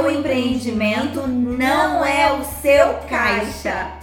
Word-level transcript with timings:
seu 0.00 0.10
empreendimento 0.10 1.26
não 1.26 2.02
é 2.02 2.32
o 2.32 2.42
seu 2.62 2.94
caixa. 3.06 3.98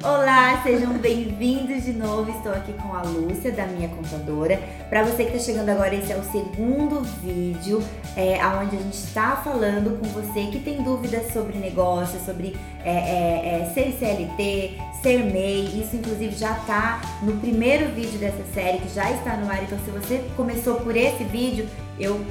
Olá, 0.00 0.60
sejam 0.62 0.92
bem-vindos 0.92 1.84
de 1.84 1.92
novo. 1.92 2.30
Estou 2.30 2.52
aqui 2.52 2.72
com 2.74 2.94
a 2.94 3.02
Lúcia, 3.02 3.50
da 3.50 3.66
minha 3.66 3.88
contadora. 3.88 4.60
Para 4.88 5.02
você 5.02 5.24
que 5.24 5.36
está 5.36 5.52
chegando 5.52 5.70
agora, 5.70 5.92
esse 5.92 6.12
é 6.12 6.16
o 6.16 6.22
segundo 6.22 7.02
vídeo 7.20 7.82
é, 8.16 8.38
onde 8.46 8.76
a 8.76 8.78
gente 8.78 8.94
está 8.94 9.36
falando 9.36 9.98
com 9.98 10.06
você 10.08 10.46
que 10.52 10.60
tem 10.60 10.84
dúvidas 10.84 11.32
sobre 11.32 11.58
negócio, 11.58 12.20
sobre 12.24 12.56
é, 12.84 12.90
é, 12.90 13.60
é 13.60 13.72
ser 13.74 13.96
CLT, 13.98 14.78
ser 15.02 15.24
MEI. 15.24 15.82
Isso, 15.82 15.96
inclusive, 15.96 16.32
já 16.36 16.52
está 16.58 17.00
no 17.22 17.38
primeiro 17.38 17.88
vídeo 17.88 18.20
dessa 18.20 18.44
série, 18.54 18.78
que 18.78 18.94
já 18.94 19.10
está 19.10 19.36
no 19.36 19.50
ar. 19.50 19.64
Então, 19.64 19.78
se 19.84 19.90
você 19.90 20.24
começou 20.36 20.76
por 20.76 20.96
esse 20.96 21.24
vídeo, 21.24 21.68
eu 21.98 22.24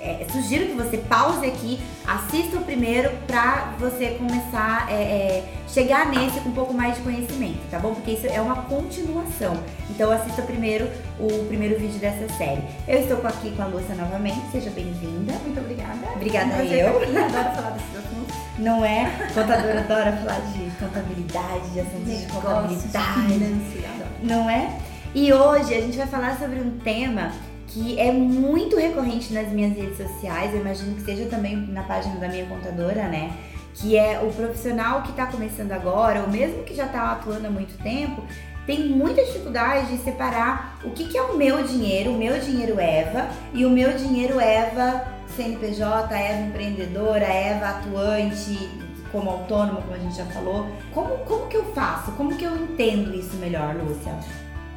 é, 0.00 0.26
sugiro 0.30 0.66
que 0.66 0.74
você 0.74 0.98
pause 0.98 1.46
aqui, 1.46 1.80
assista 2.06 2.56
o 2.56 2.64
primeiro 2.64 3.10
para 3.26 3.74
você 3.78 4.10
começar 4.12 4.86
a 4.86 4.92
é, 4.92 4.94
é, 4.94 5.44
chegar 5.68 6.06
nesse 6.06 6.40
com 6.40 6.48
um 6.48 6.52
pouco 6.52 6.72
mais 6.72 6.96
de 6.96 7.02
conhecimento, 7.02 7.58
tá 7.70 7.78
bom? 7.78 7.94
Porque 7.94 8.12
isso 8.12 8.26
é 8.26 8.40
uma 8.40 8.62
continuação. 8.62 9.56
Então 9.90 10.10
assista 10.10 10.42
primeiro 10.42 10.88
o 11.18 11.44
primeiro 11.46 11.78
vídeo 11.78 11.98
dessa 11.98 12.28
série. 12.34 12.62
Eu 12.86 13.00
estou 13.00 13.18
aqui 13.26 13.50
com 13.50 13.62
a 13.62 13.66
Lúcia 13.66 13.94
novamente, 13.94 14.40
seja 14.52 14.70
bem-vinda. 14.70 15.32
Muito 15.44 15.60
obrigada. 15.60 15.98
Obrigada 16.14 16.54
a 16.54 16.64
eu. 16.64 16.96
adoro 16.96 17.54
falar 17.54 17.70
desses 17.70 17.96
assuntos. 17.96 18.36
Não 18.58 18.84
é? 18.84 19.10
Contadora 19.34 19.80
adora 19.80 20.12
falar 20.16 20.40
de 20.52 20.70
contabilidade, 20.76 21.70
de 21.70 21.80
assuntos 21.80 22.20
de 22.20 22.26
contabilidade. 22.26 23.98
Não 24.22 24.50
é? 24.50 24.78
E 25.14 25.32
hoje 25.32 25.74
a 25.74 25.80
gente 25.80 25.96
vai 25.96 26.06
falar 26.06 26.38
sobre 26.38 26.60
um 26.60 26.78
tema 26.78 27.32
que 27.68 27.98
é 27.98 28.10
muito 28.10 28.76
recorrente 28.76 29.32
nas 29.32 29.48
minhas 29.48 29.76
redes 29.76 29.96
sociais, 29.96 30.52
eu 30.54 30.60
imagino 30.60 30.94
que 30.96 31.02
seja 31.02 31.26
também 31.26 31.56
na 31.56 31.82
página 31.82 32.16
da 32.16 32.28
minha 32.28 32.46
contadora, 32.46 33.08
né? 33.08 33.32
Que 33.74 33.96
é 33.96 34.20
o 34.20 34.32
profissional 34.32 35.02
que 35.02 35.10
está 35.10 35.26
começando 35.26 35.72
agora, 35.72 36.22
ou 36.22 36.28
mesmo 36.28 36.64
que 36.64 36.74
já 36.74 36.86
está 36.86 37.12
atuando 37.12 37.46
há 37.46 37.50
muito 37.50 37.76
tempo, 37.82 38.22
tem 38.66 38.88
muita 38.88 39.24
dificuldade 39.24 39.96
de 39.96 40.02
separar 40.02 40.78
o 40.84 40.90
que, 40.90 41.08
que 41.08 41.16
é 41.16 41.22
o 41.22 41.36
meu 41.36 41.62
dinheiro, 41.62 42.10
o 42.10 42.18
meu 42.18 42.38
dinheiro 42.38 42.78
Eva, 42.80 43.28
e 43.54 43.64
o 43.64 43.70
meu 43.70 43.92
dinheiro 43.96 44.40
Eva 44.40 45.06
CNPJ, 45.36 46.14
Eva 46.14 46.48
empreendedora, 46.48 47.24
Eva 47.24 47.68
atuante, 47.68 48.68
como 49.12 49.30
autônoma, 49.30 49.80
como 49.80 49.94
a 49.94 49.98
gente 49.98 50.16
já 50.16 50.26
falou. 50.26 50.66
Como, 50.92 51.16
como 51.18 51.46
que 51.46 51.56
eu 51.56 51.64
faço? 51.72 52.12
Como 52.12 52.36
que 52.36 52.44
eu 52.44 52.56
entendo 52.56 53.14
isso 53.14 53.36
melhor, 53.36 53.74
Lúcia? 53.76 54.14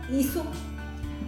Isso 0.09 0.45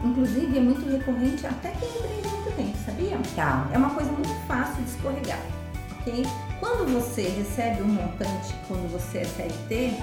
Inclusive, 0.04 0.58
é 0.58 0.62
muito 0.62 0.90
recorrente 0.90 1.48
até 1.48 1.72
quem 1.72 1.88
empreende 1.90 2.28
muito 2.28 2.56
tempo, 2.56 2.78
sabia? 2.86 3.18
Tá. 3.36 3.70
É 3.72 3.78
uma 3.78 3.92
coisa 3.92 4.12
muito 4.12 4.48
fácil 4.48 4.84
de 4.84 4.90
escorregar, 4.90 5.40
ok? 6.00 6.26
Quando 6.60 6.94
você 6.94 7.24
recebe 7.24 7.82
um 7.82 7.88
montante, 7.88 8.54
quando 8.68 8.92
você 8.92 9.20
é 9.20 9.26
CLT, 9.26 9.94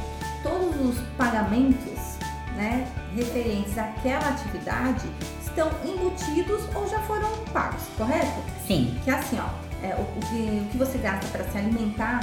todos 0.43 0.81
os 0.81 0.99
pagamentos 1.17 2.17
né, 2.57 2.87
referentes 3.15 3.77
àquela 3.77 4.29
atividade 4.29 5.07
estão 5.43 5.71
embutidos 5.85 6.63
ou 6.75 6.89
já 6.89 7.01
foram 7.01 7.31
pagos, 7.53 7.83
correto? 7.97 8.43
Sim. 8.67 8.99
Que 9.05 9.11
é 9.11 9.15
assim, 9.15 9.39
ó, 9.39 9.49
é, 9.85 9.95
o, 9.95 10.03
o, 10.03 10.21
que, 10.29 10.63
o 10.67 10.69
que 10.71 10.79
você 10.79 10.99
gasta 10.99 11.27
para 11.29 11.45
se 11.45 11.59
alimentar, 11.59 12.21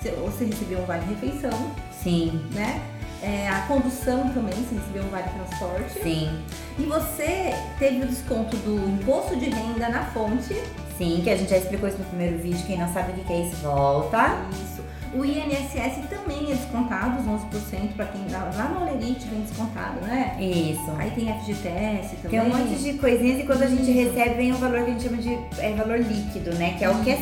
você, 0.00 0.10
você 0.12 0.44
recebeu 0.44 0.80
um 0.80 0.86
vale-refeição. 0.86 1.70
Sim. 2.02 2.44
Né? 2.52 2.80
É, 3.22 3.48
a 3.48 3.62
condução 3.62 4.28
também, 4.30 4.54
você 4.54 4.74
recebeu 4.76 5.04
um 5.04 5.08
vale 5.08 5.28
transporte. 5.28 6.02
Sim. 6.02 6.42
E 6.78 6.82
você 6.84 7.54
teve 7.78 8.02
o 8.02 8.06
desconto 8.06 8.56
do 8.58 8.88
imposto 8.88 9.36
de 9.36 9.50
renda 9.50 9.88
na 9.88 10.04
fonte. 10.06 10.54
Sim, 10.96 11.20
que 11.22 11.30
a 11.30 11.36
gente 11.36 11.50
já 11.50 11.58
explicou 11.58 11.88
isso 11.88 11.98
no 11.98 12.04
primeiro 12.04 12.38
vídeo. 12.38 12.64
Quem 12.66 12.78
não 12.78 12.92
sabe 12.92 13.12
o 13.12 13.14
que 13.24 13.32
é 13.32 13.46
isso, 13.46 13.56
volta. 13.56 14.36
Isso. 14.52 14.82
O 15.12 15.24
INSS 15.24 16.08
também 16.08 16.52
é 16.52 16.54
descontado, 16.54 17.20
os 17.20 17.26
11% 17.26 17.94
para 17.96 18.06
quem 18.06 18.30
lá 18.30 18.70
no 18.72 18.82
Olerite 18.82 19.26
vem 19.26 19.40
descontado, 19.40 20.00
né? 20.02 20.36
Isso. 20.40 20.88
Aí 20.96 21.10
tem 21.10 21.34
FGTS 21.40 22.16
também. 22.16 22.30
Tem 22.30 22.40
um 22.40 22.48
monte 22.48 22.76
de 22.80 22.92
coisinhas 22.94 23.40
e 23.40 23.42
quando 23.44 23.62
a 23.62 23.66
gente 23.66 23.90
recebe 23.90 24.36
vem 24.36 24.52
um 24.52 24.56
valor 24.56 24.84
que 24.84 24.90
a 24.90 24.92
gente 24.92 25.02
chama 25.02 25.16
de 25.16 25.36
é, 25.58 25.72
valor 25.72 25.98
líquido, 25.98 26.54
né? 26.54 26.76
Que 26.78 26.84
é 26.84 26.90
o 26.90 27.02
que 27.02 27.10
é 27.10 27.18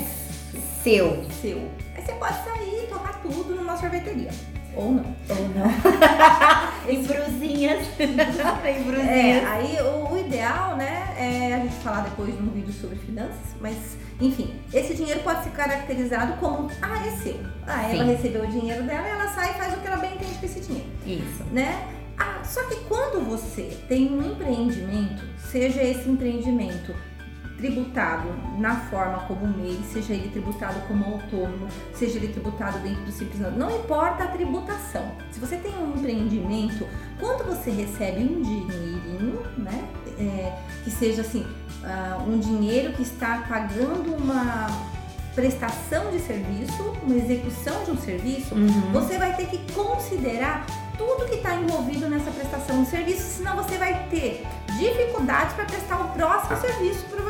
seu. 0.84 1.24
Seu. 1.40 1.58
Aí 1.96 2.04
você 2.04 2.12
pode 2.12 2.44
sair 2.44 2.84
e 2.84 2.86
torrar 2.88 3.22
tudo 3.22 3.54
numa 3.54 3.76
sorveteria. 3.78 4.30
Ou 4.74 4.92
não. 4.92 5.16
Ou 5.28 5.48
não. 5.54 5.68
em 6.88 7.02
brusinhas. 7.02 7.86
em 7.98 8.82
brusinhas. 8.82 9.08
É, 9.08 9.46
aí 9.46 9.76
o, 9.80 10.12
o, 10.12 10.18
ideal, 10.18 10.76
né, 10.76 11.14
é 11.16 11.54
a 11.54 11.58
gente 11.60 11.74
falar 11.76 12.02
depois 12.02 12.38
num 12.40 12.50
vídeo 12.50 12.72
sobre 12.72 12.96
finanças, 12.96 13.54
mas 13.60 13.96
enfim, 14.20 14.54
esse 14.72 14.94
dinheiro 14.94 15.20
pode 15.20 15.44
ser 15.44 15.50
caracterizado 15.50 16.34
como, 16.34 16.70
ah, 16.82 17.06
é 17.06 17.10
seu. 17.22 17.40
Ah, 17.66 17.84
ela 17.84 18.04
Sim. 18.04 18.10
recebeu 18.10 18.44
o 18.44 18.46
dinheiro 18.46 18.82
dela 18.84 19.06
e 19.06 19.10
ela 19.10 19.28
sai 19.28 19.50
e 19.50 19.54
faz 19.54 19.74
o 19.74 19.76
que 19.78 19.86
ela 19.86 19.96
bem 19.96 20.14
entende 20.14 20.34
com 20.34 20.46
esse 20.46 20.60
dinheiro. 20.60 20.88
Isso. 21.06 21.44
Né? 21.52 21.88
Ah, 22.18 22.40
só 22.44 22.64
que 22.64 22.76
quando 22.84 23.24
você 23.24 23.76
tem 23.88 24.12
um 24.12 24.32
empreendimento, 24.32 25.22
seja 25.50 25.82
esse 25.82 26.08
empreendimento 26.08 26.94
tributado 27.58 28.28
na 28.56 28.76
forma 28.76 29.18
como 29.26 29.46
MEI, 29.46 29.80
seja 29.92 30.14
ele 30.14 30.30
tributado 30.30 30.80
como 30.86 31.04
autônomo, 31.04 31.68
seja 31.92 32.16
ele 32.16 32.28
tributado 32.28 32.78
dentro 32.78 33.02
do 33.02 33.12
simples 33.12 33.40
não 33.56 33.70
importa 33.76 34.24
a 34.24 34.28
tributação. 34.28 35.10
Se 35.30 35.40
você 35.40 35.56
tem 35.56 35.76
um 35.76 35.96
empreendimento, 35.96 36.86
quando 37.18 37.44
você 37.44 37.70
recebe 37.70 38.22
um 38.22 38.40
dinheirinho, 38.40 39.42
né, 39.58 39.84
é, 40.18 40.56
que 40.84 40.90
seja 40.90 41.22
assim, 41.22 41.44
uh, 41.82 42.30
um 42.30 42.38
dinheiro 42.38 42.92
que 42.92 43.02
está 43.02 43.44
pagando 43.48 44.14
uma 44.14 44.66
prestação 45.34 46.10
de 46.10 46.20
serviço, 46.20 46.82
uma 47.02 47.14
execução 47.14 47.84
de 47.84 47.90
um 47.92 47.96
serviço, 47.96 48.54
uhum. 48.54 48.92
você 48.92 49.18
vai 49.18 49.36
ter 49.36 49.46
que 49.46 49.72
considerar 49.72 50.66
tudo 50.96 51.26
que 51.26 51.36
está 51.36 51.54
envolvido 51.54 52.08
nessa 52.08 52.30
prestação 52.30 52.82
de 52.82 52.90
serviço, 52.90 53.22
senão 53.22 53.56
você 53.56 53.78
vai 53.78 54.08
ter 54.10 54.44
dificuldades 54.78 55.54
para 55.54 55.64
prestar 55.64 56.00
o 56.00 56.08
próximo 56.08 56.60
serviço, 56.60 57.04
provavelmente. 57.04 57.27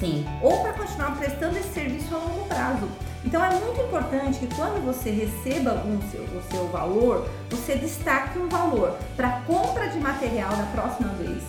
Sim. 0.00 0.26
Ou 0.40 0.62
para 0.62 0.72
continuar 0.72 1.14
prestando 1.16 1.58
esse 1.58 1.74
serviço 1.74 2.14
a 2.14 2.18
longo 2.18 2.46
prazo. 2.46 2.88
Então 3.22 3.44
é 3.44 3.50
muito 3.50 3.80
importante 3.82 4.38
que 4.38 4.54
quando 4.54 4.82
você 4.82 5.10
receba 5.10 5.74
o 5.74 6.10
seu, 6.10 6.22
o 6.22 6.42
seu 6.50 6.68
valor, 6.68 7.28
você 7.50 7.76
destaque 7.76 8.38
um 8.38 8.48
valor 8.48 8.96
para 9.14 9.42
compra 9.42 9.88
de 9.88 10.00
material 10.00 10.56
da 10.56 10.64
próxima 10.72 11.10
vez. 11.10 11.42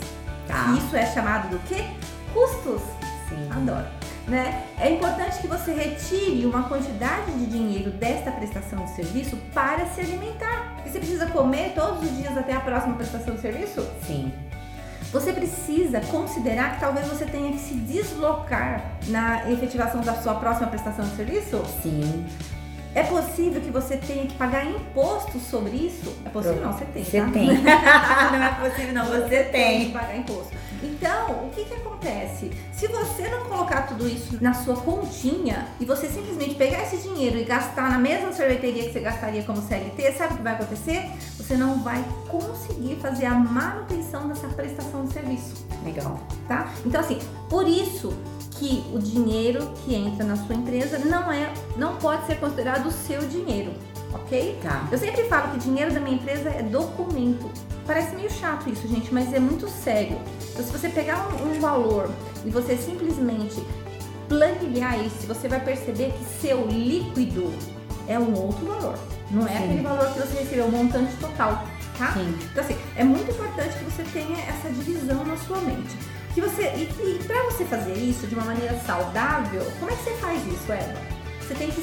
Tá. 0.47 0.75
Isso 0.77 0.93
é 0.95 1.05
chamado 1.05 1.49
do 1.49 1.59
quê? 1.67 1.85
Custos. 2.33 2.81
Sim. 3.29 3.49
Adoro. 3.49 3.87
Né? 4.27 4.65
É 4.77 4.91
importante 4.91 5.39
que 5.39 5.47
você 5.47 5.73
retire 5.73 6.45
uma 6.45 6.63
quantidade 6.63 7.31
de 7.31 7.45
dinheiro 7.45 7.89
desta 7.91 8.31
prestação 8.31 8.83
de 8.85 8.91
serviço 8.91 9.37
para 9.53 9.85
se 9.87 10.01
alimentar. 10.01 10.73
Porque 10.75 10.89
você 10.89 10.99
precisa 10.99 11.25
comer 11.27 11.71
todos 11.73 12.03
os 12.03 12.17
dias 12.17 12.37
até 12.37 12.53
a 12.53 12.59
próxima 12.59 12.95
prestação 12.95 13.33
de 13.33 13.41
serviço? 13.41 13.87
Sim. 14.05 14.31
Você 15.11 15.33
precisa 15.33 15.99
considerar 15.99 16.75
que 16.75 16.79
talvez 16.79 17.05
você 17.07 17.25
tenha 17.25 17.51
que 17.51 17.59
se 17.59 17.73
deslocar 17.73 18.81
na 19.07 19.51
efetivação 19.51 19.99
da 19.99 20.15
sua 20.15 20.35
próxima 20.35 20.67
prestação 20.67 21.03
de 21.03 21.15
serviço? 21.17 21.61
Sim. 21.83 22.25
É 22.95 23.03
possível 23.03 23.61
que 23.61 23.69
você 23.71 23.97
tenha 23.97 24.25
que 24.25 24.33
pagar 24.35 24.65
imposto 24.65 25.37
sobre 25.39 25.71
isso? 25.71 26.15
É 26.25 26.29
possível? 26.29 26.61
Não, 26.61 26.73
você 26.73 26.85
tem. 26.85 27.03
Você 27.03 27.21
tá? 27.21 27.29
tem. 27.29 27.47
não 27.57 28.43
é 28.43 28.69
possível, 28.69 28.93
não, 28.93 29.05
você, 29.05 29.21
você 29.21 29.43
tem. 29.43 29.51
tem 29.51 29.85
que 29.87 29.91
pagar 29.91 30.17
imposto. 30.17 30.51
Então, 30.83 31.45
o 31.45 31.51
que, 31.53 31.65
que 31.65 31.73
acontece? 31.73 32.51
Se 32.73 32.87
você 32.87 33.27
não 33.27 33.45
colocar 33.45 33.83
tudo 33.83 34.07
isso 34.07 34.37
na 34.41 34.53
sua 34.53 34.75
continha 34.75 35.67
e 35.79 35.85
você 35.85 36.07
simplesmente 36.07 36.55
pegar 36.55 36.83
esse 36.83 36.97
dinheiro 36.97 37.37
e 37.37 37.43
gastar 37.43 37.89
na 37.89 37.99
mesma 37.99 38.33
sorveteria 38.33 38.85
que 38.85 38.93
você 38.93 38.99
gastaria 38.99 39.43
como 39.43 39.61
CLT, 39.61 40.13
sabe 40.13 40.33
o 40.33 40.37
que 40.37 40.43
vai 40.43 40.53
acontecer? 40.53 41.11
Você 41.37 41.55
não 41.55 41.83
vai 41.83 42.03
conseguir 42.27 42.95
fazer 42.95 43.25
a 43.25 43.33
manutenção 43.33 44.27
dessa 44.27 44.47
prestação 44.47 45.05
de 45.05 45.13
serviço. 45.13 45.65
Legal. 45.83 46.19
Tá? 46.47 46.71
Então, 46.85 47.01
assim, 47.01 47.19
por 47.49 47.67
isso 47.67 48.13
que 48.51 48.83
o 48.93 48.99
dinheiro 48.99 49.73
que 49.83 49.95
entra 49.95 50.23
na 50.23 50.35
sua 50.35 50.55
empresa 50.55 50.99
não 50.99 51.31
é, 51.31 51.51
não 51.77 51.95
pode 51.97 52.25
ser 52.27 52.35
considerado 52.39 52.87
o 52.87 52.91
seu 52.91 53.21
dinheiro, 53.21 53.73
ok? 54.13 54.59
Tá. 54.61 54.87
Eu 54.91 54.97
sempre 54.99 55.23
falo 55.23 55.51
que 55.51 55.59
dinheiro 55.59 55.91
da 55.91 55.99
minha 55.99 56.15
empresa 56.15 56.49
é 56.49 56.61
documento. 56.61 57.49
Parece 57.85 58.15
meio 58.15 58.29
chato 58.29 58.69
isso, 58.69 58.87
gente, 58.87 59.13
mas 59.13 59.33
é 59.33 59.39
muito 59.39 59.67
sério. 59.67 60.17
Então, 60.51 60.63
se 60.63 60.71
você 60.71 60.89
pegar 60.89 61.27
um, 61.27 61.51
um 61.51 61.59
valor 61.59 62.09
e 62.45 62.49
você 62.49 62.77
simplesmente 62.77 63.61
planilhar 64.29 64.99
isso, 65.03 65.27
você 65.27 65.47
vai 65.47 65.59
perceber 65.59 66.13
que 66.13 66.25
seu 66.41 66.65
líquido 66.67 67.53
é 68.07 68.17
um 68.17 68.33
outro 68.33 68.65
valor. 68.65 68.97
Não 69.29 69.47
é 69.47 69.57
Sim. 69.57 69.63
aquele 69.63 69.81
valor 69.81 70.13
que 70.13 70.19
você 70.19 70.39
recebeu, 70.39 70.65
o 70.65 70.71
montante 70.71 71.13
total, 71.17 71.65
tá? 71.97 72.13
Sim. 72.13 72.37
Então, 72.51 72.63
assim, 72.63 72.77
é 72.95 73.03
muito 73.03 73.31
importante 73.31 73.77
que 73.77 73.83
você 73.85 74.03
tenha 74.03 74.37
essa 74.39 74.69
divisão 74.69 75.23
na 75.25 75.37
sua 75.37 75.57
mente. 75.57 75.95
Que 76.33 76.41
você, 76.41 76.63
e, 76.75 76.83
e 76.83 77.23
para 77.25 77.43
você 77.43 77.65
fazer 77.65 77.93
isso 77.93 78.27
de 78.27 78.35
uma 78.35 78.45
maneira 78.45 78.77
saudável, 78.85 79.65
como 79.79 79.91
é 79.91 79.95
que 79.95 80.03
você 80.03 80.11
faz 80.17 80.41
isso, 80.47 80.71
Eva? 80.71 81.01
Você 81.41 81.53
tem 81.55 81.69
que 81.69 81.81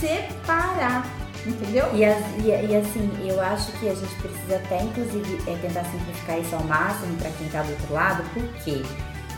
separar 0.00 1.06
Entendeu? 1.46 1.86
E, 1.94 2.02
e, 2.42 2.70
e, 2.70 2.76
assim, 2.76 3.10
eu 3.26 3.40
acho 3.40 3.72
que 3.72 3.88
a 3.88 3.94
gente 3.94 4.14
precisa 4.16 4.56
até, 4.56 4.82
inclusive, 4.82 5.38
é, 5.50 5.56
tentar 5.56 5.84
simplificar 5.84 6.38
isso 6.38 6.54
ao 6.54 6.64
máximo 6.64 7.16
para 7.16 7.30
quem 7.30 7.46
está 7.46 7.62
do 7.62 7.70
outro 7.70 7.94
lado, 7.94 8.22
porque 8.34 8.82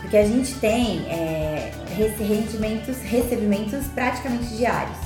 Porque 0.01 0.17
a 0.17 0.25
gente 0.25 0.53
tem 0.55 1.05
é, 1.07 1.71
recebimentos, 1.95 3.87
praticamente 3.95 4.47
diários. 4.47 4.97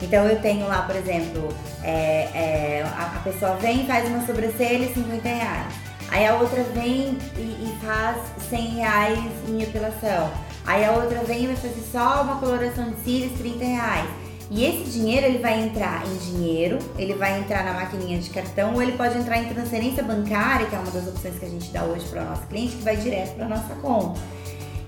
Então 0.00 0.26
eu 0.26 0.40
tenho 0.40 0.66
lá, 0.66 0.82
por 0.82 0.96
exemplo, 0.96 1.48
é, 1.82 2.28
é, 2.34 2.82
a, 2.96 3.20
pessoa 3.22 3.56
vem 3.56 3.82
e 3.82 3.86
faz 3.86 4.08
uma 4.08 4.24
sobrancelha 4.26 4.84
e 4.84 4.94
50 4.94 5.28
reais. 5.28 5.74
Aí 6.10 6.26
a 6.26 6.36
outra 6.36 6.62
vem 6.62 7.18
e, 7.36 7.40
e, 7.40 7.78
faz 7.84 8.16
100 8.48 8.68
reais 8.76 9.18
em 9.48 9.62
epilação. 9.62 10.30
Aí 10.66 10.84
a 10.84 10.92
outra 10.92 11.22
vem 11.24 11.44
e 11.44 11.46
vai 11.48 11.56
fazer 11.56 11.82
só 11.92 12.22
uma 12.22 12.36
coloração 12.38 12.90
de 12.90 13.00
cílios, 13.02 13.38
30 13.38 13.64
reais. 13.64 14.25
E 14.50 14.64
esse 14.64 14.90
dinheiro 14.90 15.26
ele 15.26 15.38
vai 15.38 15.60
entrar 15.64 16.04
em 16.06 16.16
dinheiro, 16.18 16.78
ele 16.96 17.14
vai 17.14 17.40
entrar 17.40 17.64
na 17.64 17.72
maquininha 17.72 18.18
de 18.18 18.30
cartão 18.30 18.74
ou 18.74 18.82
ele 18.82 18.92
pode 18.92 19.18
entrar 19.18 19.38
em 19.38 19.52
transferência 19.52 20.02
bancária, 20.04 20.66
que 20.66 20.74
é 20.74 20.78
uma 20.78 20.90
das 20.90 21.08
opções 21.08 21.36
que 21.38 21.44
a 21.44 21.48
gente 21.48 21.70
dá 21.72 21.82
hoje 21.82 22.04
para 22.06 22.22
o 22.22 22.24
nosso 22.26 22.46
cliente, 22.46 22.76
que 22.76 22.82
vai 22.82 22.96
direto 22.96 23.34
para 23.34 23.48
nossa 23.48 23.74
conta. 23.82 24.20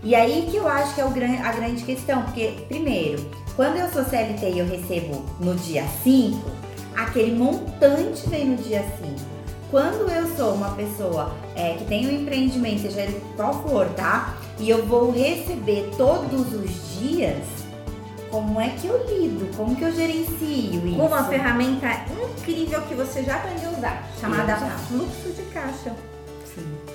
E 0.02 0.14
aí 0.14 0.46
que 0.48 0.56
eu 0.56 0.68
acho 0.68 0.94
que 0.94 1.00
é 1.00 1.04
a 1.04 1.52
grande 1.52 1.82
questão, 1.82 2.22
porque, 2.22 2.54
primeiro, 2.68 3.28
quando 3.56 3.76
eu 3.76 3.88
sou 3.88 4.04
CLT 4.04 4.48
e 4.48 4.58
eu 4.60 4.66
recebo 4.66 5.24
no 5.40 5.56
dia 5.56 5.84
5, 6.04 6.38
aquele 6.96 7.34
montante 7.34 8.28
vem 8.28 8.50
no 8.50 8.56
dia 8.56 8.84
5. 9.02 9.38
Quando 9.70 10.08
eu 10.10 10.34
sou 10.36 10.54
uma 10.54 10.70
pessoa 10.70 11.34
é, 11.54 11.74
que 11.74 11.84
tem 11.84 12.06
um 12.06 12.22
empreendimento, 12.22 12.82
seja 12.82 13.02
ele 13.02 13.20
qual 13.36 13.62
for, 13.64 13.86
tá? 13.90 14.36
E 14.58 14.70
eu 14.70 14.86
vou 14.86 15.10
receber 15.10 15.90
todos 15.96 16.54
os 16.54 17.00
dias, 17.00 17.44
como 18.30 18.60
é 18.60 18.70
que 18.70 18.86
eu 18.86 19.04
lido? 19.06 19.56
Como 19.56 19.74
que 19.74 19.82
eu 19.82 19.92
gerencio 19.92 20.86
isso? 20.86 21.00
Uma 21.00 21.24
ferramenta 21.24 21.88
incrível 22.38 22.82
que 22.82 22.94
você 22.94 23.22
já 23.22 23.36
aprendeu 23.36 23.70
a 23.70 23.72
usar, 23.72 24.10
chamada 24.20 24.56
fluxo 24.56 25.30
de 25.30 25.42
caixa. 25.50 25.94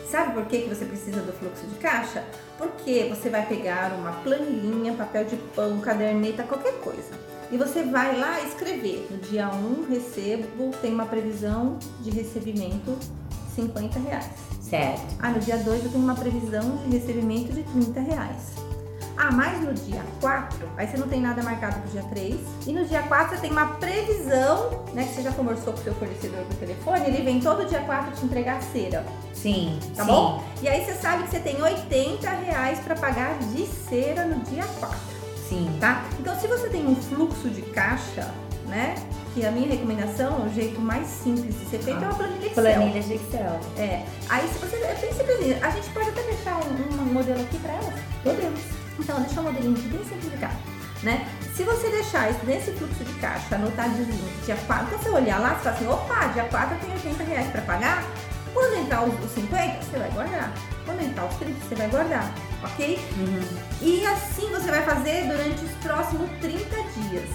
Sabe 0.09 0.33
por 0.33 0.45
que, 0.45 0.59
que 0.59 0.69
você 0.69 0.85
precisa 0.85 1.21
do 1.21 1.33
fluxo 1.33 1.65
de 1.65 1.75
caixa? 1.75 2.24
Porque 2.57 3.07
você 3.09 3.30
vai 3.30 3.45
pegar 3.45 3.94
uma 3.94 4.12
planilhinha, 4.12 4.94
papel 4.94 5.25
de 5.25 5.35
pão, 5.56 5.80
caderneta, 5.80 6.44
qualquer 6.44 6.74
coisa. 6.81 7.12
E 7.51 7.57
você 7.57 7.83
vai 7.83 8.18
lá 8.19 8.41
escrever. 8.41 9.07
No 9.09 9.18
dia 9.18 9.50
1 9.50 9.88
recebo, 9.89 10.71
tem 10.81 10.94
uma 10.94 11.06
previsão 11.06 11.77
de 12.01 12.12
recebimento 12.12 12.97
50 13.56 14.00
reais. 14.00 14.30
Certo. 14.62 15.15
Ah, 15.19 15.30
no 15.30 15.39
dia 15.39 15.57
2 15.57 15.85
eu 15.85 15.91
tenho 15.91 16.03
uma 16.03 16.15
previsão 16.15 16.77
de 16.77 16.97
recebimento 16.97 17.53
de 17.53 17.63
30 17.63 18.00
reais. 18.01 18.53
Ah, 19.18 19.31
mas 19.31 19.62
no 19.62 19.74
dia 19.74 20.01
4, 20.19 20.69
aí 20.77 20.88
você 20.88 20.98
não 20.98 21.07
tem 21.07 21.21
nada 21.21 21.42
marcado 21.44 21.80
pro 21.81 21.92
dia 21.92 22.04
3. 22.04 22.36
E 22.65 22.74
no 22.74 22.86
dia 22.86 23.04
4 23.04 23.36
você 23.36 23.42
tem 23.42 23.51
uma 23.51 23.68
previsão, 23.75 24.83
né? 24.94 25.04
Que 25.06 25.15
você 25.15 25.21
já 25.21 25.31
conversou 25.31 25.74
com 25.74 25.80
o 25.80 25.83
seu 25.83 25.94
fornecedor 25.95 26.44
por 26.45 26.56
telefone, 26.56 27.06
ele 27.06 27.24
vem 27.24 27.39
todo 27.39 27.65
dia 27.65 27.81
4 27.81 28.12
te 28.12 28.25
entregar 28.25 28.62
cera. 28.62 29.06
Sim. 29.33 29.80
Tá 29.95 30.04
sim. 30.04 30.12
bom? 30.12 30.44
E 30.62 30.68
aí 30.68 30.83
você 30.83 30.94
sabe 30.94 31.24
que 31.24 31.30
você 31.30 31.39
tem 31.39 31.62
80 31.62 32.30
reais 32.30 32.80
pra 32.80 32.95
pagar 32.95 33.38
de 33.39 33.65
cera 33.65 34.25
no 34.25 34.39
dia 34.45 34.63
4. 34.80 34.98
Sim. 35.48 35.77
Tá? 35.80 36.06
Então 36.19 36.39
se 36.39 36.48
você 36.48 36.69
tem 36.69 36.88
um 36.88 36.95
fluxo 36.95 37.50
de 37.50 37.62
caixa, 37.62 38.31
né? 38.68 38.95
Que 39.33 39.45
a 39.45 39.51
minha 39.51 39.68
recomendação, 39.68 40.45
o 40.45 40.50
jeito 40.54 40.80
mais 40.80 41.07
simples 41.07 41.57
de 41.59 41.66
ser 41.66 41.80
feito 41.80 42.00
ah, 42.00 42.04
é 42.04 42.07
uma 42.07 42.16
planilha 42.16 42.48
Excel. 42.48 42.63
Planilha 42.63 43.01
de 43.01 43.13
Excel. 43.13 43.59
É. 43.77 44.06
Aí 44.30 44.48
se 44.48 44.59
você. 44.59 44.75
É 44.77 44.95
bem 44.95 45.13
simples. 45.13 45.63
A 45.63 45.69
gente 45.69 45.89
pode 45.89 46.09
até 46.09 46.21
deixar 46.24 46.57
um, 46.57 47.01
um 47.01 47.13
modelo 47.13 47.42
aqui 47.42 47.57
pra 47.59 47.74
elas. 47.74 47.94
Podemos. 48.24 48.72
Então, 49.00 49.22
deixa 49.22 49.40
um 49.40 49.44
modelinho 49.44 49.78
aqui 49.78 49.88
bem 49.88 50.04
simplificado. 50.04 50.56
Né? 51.04 51.28
Se 51.54 51.63
você 51.63 51.90
deixar 51.90 52.31
isso 52.31 52.45
nesse 52.45 52.72
fluxo 52.72 53.04
de 53.04 53.13
caixa 53.19 53.56
anotadinho, 53.56 54.30
dia 54.45 54.56
4, 54.56 54.88
quando 54.88 55.04
você 55.04 55.10
olhar 55.10 55.40
lá, 55.40 55.56
você 55.56 55.63
fala 55.63 55.75
assim, 55.75 55.88
opa, 55.88 56.28
dia 56.28 56.44
4 56.45 56.75
eu 56.75 56.80
tenho 56.80 56.94
80 56.94 57.24
reais 57.24 57.48
para 57.51 57.62
pagar. 57.62 58.04
Quando 58.54 58.75
entrar 58.75 59.04
os, 59.04 59.31
50, 59.31 59.84
você 59.84 59.98
vai 59.98 60.10
guardar. 60.12 60.54
Quando 60.86 61.01
entrar 61.01 61.25
os 61.25 61.36
30, 61.36 61.60
você 61.60 61.75
vai 61.75 61.88
guardar, 61.90 62.34
ok? 62.63 63.00
Uhum. 63.18 63.57
E 63.81 64.06
assim 64.06 64.50
você 64.50 64.69
vai 64.69 64.84
fazer 64.84 65.28
durante 65.28 65.66
os 65.66 65.72
próximos 65.84 66.30
30 66.40 66.63
dias. 67.10 67.30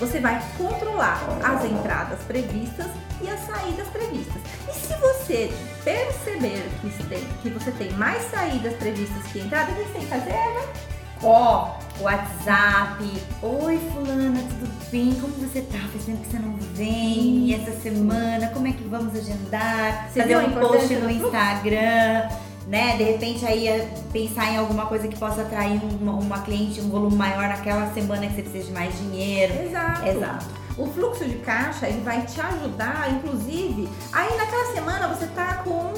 Você 0.00 0.18
vai 0.18 0.42
controlar 0.56 1.22
as 1.44 1.64
entradas 1.64 2.18
previstas 2.22 2.88
e 3.20 3.28
as 3.28 3.40
saídas 3.46 3.86
previstas. 3.88 4.42
E 4.68 4.72
se 4.72 4.94
você 4.96 5.52
perceber 5.84 6.68
que, 6.80 7.04
tem, 7.04 7.24
que 7.42 7.50
você 7.50 7.70
tem 7.72 7.92
mais 7.92 8.28
saídas 8.30 8.74
previstas 8.74 9.22
que 9.30 9.38
entradas, 9.38 9.76
você 9.76 9.92
tem 9.92 10.00
que 10.00 10.08
fazer, 10.08 10.30
né? 10.30 10.91
Ó, 11.22 11.70
WhatsApp. 12.00 13.04
Oi, 13.42 13.78
fulana, 13.92 14.40
tudo 14.40 14.90
bem? 14.90 15.14
Como 15.20 15.32
você 15.34 15.60
tá? 15.62 15.78
Faz 15.78 16.04
tempo 16.04 16.22
que 16.22 16.30
você 16.30 16.38
não 16.38 16.54
vem. 16.74 17.46
E 17.46 17.54
essa 17.54 17.72
semana, 17.80 18.48
como 18.48 18.66
é 18.66 18.72
que 18.72 18.82
vamos 18.84 19.14
agendar? 19.14 20.10
Você 20.10 20.20
Fazer 20.20 20.36
um 20.36 20.50
post 20.50 20.94
no 20.96 21.10
Instagram 21.10 22.28
né? 22.66 22.96
De 22.96 23.04
repente 23.04 23.44
aí 23.44 23.66
é 23.66 23.88
pensar 24.12 24.52
em 24.52 24.56
alguma 24.56 24.86
coisa 24.86 25.08
que 25.08 25.16
possa 25.18 25.42
atrair 25.42 25.80
uma, 26.00 26.12
uma, 26.12 26.40
cliente, 26.40 26.80
um 26.80 26.88
volume 26.88 27.16
maior 27.16 27.48
naquela 27.48 27.92
semana 27.92 28.26
que 28.26 28.34
você 28.34 28.42
precisa 28.42 28.64
de 28.66 28.72
mais 28.72 28.96
dinheiro. 28.98 29.54
Exato. 29.62 30.08
Exato. 30.08 30.46
O 30.76 30.86
fluxo 30.86 31.24
de 31.24 31.36
caixa 31.38 31.88
ele 31.88 32.00
vai 32.00 32.22
te 32.22 32.40
ajudar, 32.40 33.10
inclusive, 33.12 33.88
aí 34.12 34.36
naquela 34.36 34.72
semana 34.72 35.08
você 35.08 35.26
tá 35.26 35.62
com 35.64 35.92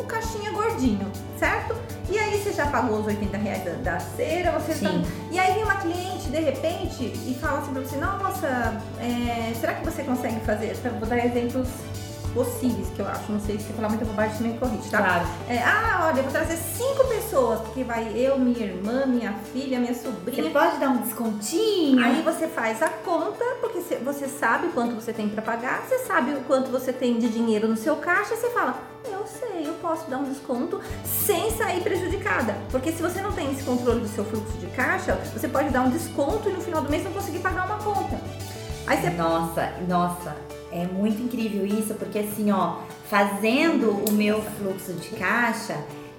um 0.00 0.04
caixinha 0.06 0.50
gordinho, 0.50 1.10
certo? 1.38 1.76
E 2.08 2.18
aí 2.18 2.40
você 2.40 2.52
já 2.52 2.66
pagou 2.66 3.00
os 3.00 3.06
80 3.06 3.36
reais 3.36 3.64
da, 3.64 3.92
da 3.92 4.00
cera, 4.00 4.52
você 4.52 4.72
tá 4.72 4.90
Sim. 4.90 5.02
tá... 5.02 5.08
E 5.30 5.38
aí 5.38 5.54
vem 5.54 5.64
uma 5.64 5.76
cliente 5.76 6.28
de 6.28 6.40
repente 6.40 7.04
e 7.04 7.36
fala 7.40 7.58
assim 7.58 7.72
pra 7.72 7.82
você, 7.82 7.96
nossa, 7.96 8.82
é, 9.00 9.52
será 9.54 9.74
que 9.74 9.84
você 9.84 10.02
consegue 10.02 10.40
fazer? 10.40 10.74
Vou 10.98 11.08
dar 11.08 11.24
exemplos 11.24 11.68
possíveis, 12.36 12.88
que 12.94 13.00
eu 13.00 13.08
acho. 13.08 13.32
Não 13.32 13.40
sei 13.40 13.58
se 13.58 13.72
falar 13.72 13.88
muita 13.88 14.04
bobagem, 14.04 14.36
também 14.36 14.52
me 14.52 14.58
corrige, 14.58 14.90
tá? 14.90 14.98
Claro. 14.98 15.26
É, 15.48 15.58
ah, 15.58 16.08
olha, 16.08 16.18
eu 16.18 16.22
vou 16.22 16.32
trazer 16.32 16.56
cinco 16.56 17.08
pessoas, 17.08 17.60
porque 17.60 17.82
vai 17.82 18.12
eu, 18.14 18.38
minha 18.38 18.66
irmã, 18.66 19.06
minha 19.06 19.32
filha, 19.52 19.80
minha 19.80 19.94
sobrinha. 19.94 20.42
Você 20.42 20.50
pode 20.50 20.76
dar 20.76 20.90
um 20.90 20.98
descontinho? 20.98 22.04
Aí 22.04 22.20
você 22.20 22.46
faz 22.46 22.82
a 22.82 22.88
conta, 22.88 23.42
porque 23.60 23.80
você 24.04 24.28
sabe 24.28 24.68
quanto 24.68 24.94
você 24.94 25.12
tem 25.12 25.28
para 25.30 25.40
pagar, 25.40 25.82
você 25.88 26.00
sabe 26.00 26.32
o 26.32 26.40
quanto 26.42 26.70
você 26.70 26.92
tem 26.92 27.18
de 27.18 27.28
dinheiro 27.30 27.66
no 27.66 27.76
seu 27.76 27.96
caixa, 27.96 28.34
e 28.34 28.36
você 28.36 28.50
fala, 28.50 28.74
eu 29.10 29.26
sei, 29.26 29.66
eu 29.66 29.72
posso 29.74 30.10
dar 30.10 30.18
um 30.18 30.24
desconto 30.24 30.80
sem 31.04 31.50
sair 31.56 31.80
prejudicada. 31.80 32.54
Porque 32.70 32.92
se 32.92 33.00
você 33.00 33.22
não 33.22 33.32
tem 33.32 33.50
esse 33.50 33.62
controle 33.62 34.00
do 34.00 34.08
seu 34.08 34.24
fluxo 34.24 34.52
de 34.58 34.66
caixa, 34.66 35.14
você 35.32 35.48
pode 35.48 35.70
dar 35.70 35.82
um 35.82 35.90
desconto 35.90 36.50
e 36.50 36.52
no 36.52 36.60
final 36.60 36.82
do 36.82 36.90
mês 36.90 37.02
não 37.02 37.12
conseguir 37.12 37.38
pagar 37.38 37.64
uma 37.64 37.78
conta. 37.78 38.20
Aí 38.86 39.00
você... 39.00 39.10
Nossa, 39.10 39.72
nossa, 39.88 40.36
é 40.76 40.86
muito 40.86 41.22
incrível 41.22 41.64
isso, 41.64 41.94
porque 41.94 42.18
assim, 42.18 42.50
ó, 42.50 42.80
fazendo 43.08 43.90
o 44.08 44.12
meu 44.12 44.42
fluxo 44.42 44.92
de 44.92 45.08
caixa, 45.10 45.76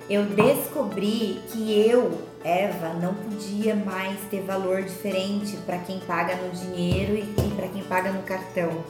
eu 0.09 0.25
descobri 0.25 1.39
que 1.51 1.79
eu, 1.87 2.21
Eva, 2.43 2.93
não 2.93 3.13
podia 3.13 3.75
mais 3.75 4.19
ter 4.31 4.41
valor 4.41 4.81
diferente 4.81 5.57
para 5.57 5.77
quem 5.79 5.99
paga 5.99 6.35
no 6.35 6.49
dinheiro 6.49 7.15
e, 7.15 7.55
para 7.55 7.67
quem 7.67 7.83
paga 7.83 8.11
no 8.11 8.23
cartão. 8.23 8.83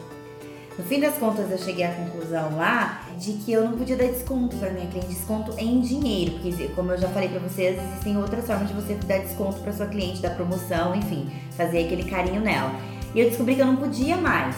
No 0.77 0.86
fim 0.86 1.00
das 1.00 1.18
contas, 1.18 1.51
eu 1.51 1.58
cheguei 1.58 1.84
à 1.84 1.92
conclusão 1.92 2.56
lá 2.56 3.03
de 3.18 3.34
que 3.34 3.51
eu 3.51 3.65
não 3.65 3.75
podia 3.75 3.98
dar 3.98 4.06
desconto 4.06 4.56
para 4.58 4.70
minha 4.70 4.86
cliente, 4.86 5.08
desconto 5.08 5.53
em 5.58 5.82
dinheiro, 5.82 6.34
porque 6.34 6.68
como 6.75 6.92
eu 6.92 7.00
já 7.00 7.10
falei 7.10 7.27
para 7.27 7.39
vocês, 7.39 7.77
existem 7.82 8.15
outras 8.15 8.46
formas 8.46 8.68
de 8.70 8.75
você 8.75 8.94
dar 8.94 9.18
desconto 9.18 9.60
para 9.60 9.74
sua 9.74 9.88
cliente, 9.88 10.22
dar 10.22 10.36
promoção, 10.36 10.96
enfim, 10.96 11.30
fazer 11.58 11.86
aquele 11.86 12.03
carinho 12.03 12.42
nela. 12.42 12.72
E 13.15 13.20
eu 13.20 13.27
descobri 13.27 13.56
que 13.56 13.62
eu 13.62 13.65
não 13.65 13.77
podia 13.77 14.15
mais 14.15 14.56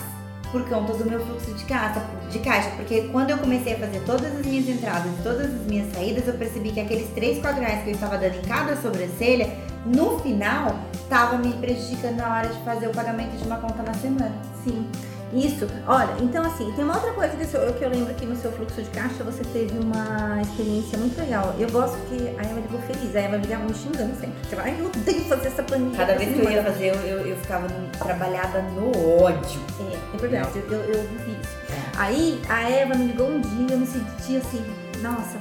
por 0.51 0.67
conta 0.67 0.93
do 0.93 1.05
meu 1.05 1.23
fluxo 1.25 1.53
de 1.53 1.63
caixa, 1.65 2.03
de 2.31 2.39
caixa, 2.39 2.69
porque 2.75 3.01
quando 3.11 3.29
eu 3.29 3.37
comecei 3.37 3.73
a 3.73 3.79
fazer 3.79 3.99
todas 4.01 4.35
as 4.35 4.45
minhas 4.45 4.67
entradas 4.67 5.11
e 5.19 5.23
todas 5.23 5.45
as 5.45 5.65
minhas 5.67 5.93
saídas, 5.93 6.27
eu 6.27 6.33
percebi 6.33 6.71
que 6.71 6.79
aqueles 6.79 7.09
3, 7.09 7.39
4 7.39 7.61
reais 7.61 7.83
que 7.83 7.89
eu 7.89 7.93
estava 7.93 8.17
dando 8.17 8.35
em 8.35 8.41
cada 8.41 8.75
sobrancelha, 8.75 9.49
no 9.85 10.19
final, 10.19 10.75
estava 10.93 11.37
me 11.37 11.53
prejudicando 11.53 12.17
na 12.17 12.35
hora 12.35 12.49
de 12.49 12.59
fazer 12.63 12.87
o 12.87 12.91
pagamento 12.91 13.37
de 13.37 13.45
uma 13.45 13.57
conta 13.57 13.81
na 13.83 13.93
semana. 13.93 14.35
Sim. 14.63 14.87
Isso, 15.33 15.67
olha, 15.85 16.09
então 16.21 16.43
assim, 16.43 16.71
tem 16.71 16.83
uma 16.83 16.95
outra 16.95 17.13
coisa 17.13 17.35
que 17.35 17.55
eu, 17.55 17.73
que 17.73 17.83
eu 17.83 17.89
lembro 17.89 18.11
aqui 18.11 18.25
no 18.25 18.35
seu 18.35 18.51
fluxo 18.51 18.81
de 18.81 18.89
caixa, 18.89 19.23
você 19.23 19.43
teve 19.43 19.77
uma 19.77 20.41
experiência 20.41 20.97
muito 20.97 21.19
legal. 21.19 21.53
Eu 21.59 21.69
gosto 21.69 21.97
que 22.07 22.29
a 22.29 22.41
Eva 22.41 22.59
ligou 22.59 22.81
feliz, 22.81 23.15
a 23.15 23.19
Eva 23.19 23.37
ligava 23.37 23.63
me 23.63 23.73
xingando 23.73 24.15
sempre. 24.15 24.33
Você 24.47 24.55
vai, 24.55 24.75
eu 24.79 24.89
que 24.89 25.21
fazer 25.25 25.47
essa 25.47 25.61
planilha. 25.61 25.95
Cada 25.95 26.15
vez 26.15 26.33
que 26.33 26.41
eu 26.41 26.49
ia 26.49 26.63
fazer, 26.63 26.87
eu, 26.87 26.95
eu, 27.01 27.27
eu 27.27 27.37
ficava 27.37 27.67
trabalhada 27.99 28.61
no 28.61 28.89
ódio. 29.21 29.61
É, 29.79 30.15
é 30.15 30.17
verdade, 30.17 30.63
eu, 30.67 30.79
eu, 30.79 31.03
vivi 31.03 31.37
isso. 31.41 31.57
É. 31.69 31.97
Aí 31.97 32.41
a 32.49 32.69
Eva 32.69 32.95
me 32.95 33.05
ligou 33.05 33.29
um 33.29 33.39
dia, 33.39 33.67
eu 33.69 33.77
me 33.77 33.85
senti 33.85 34.37
assim, 34.37 34.65
nossa, 35.01 35.37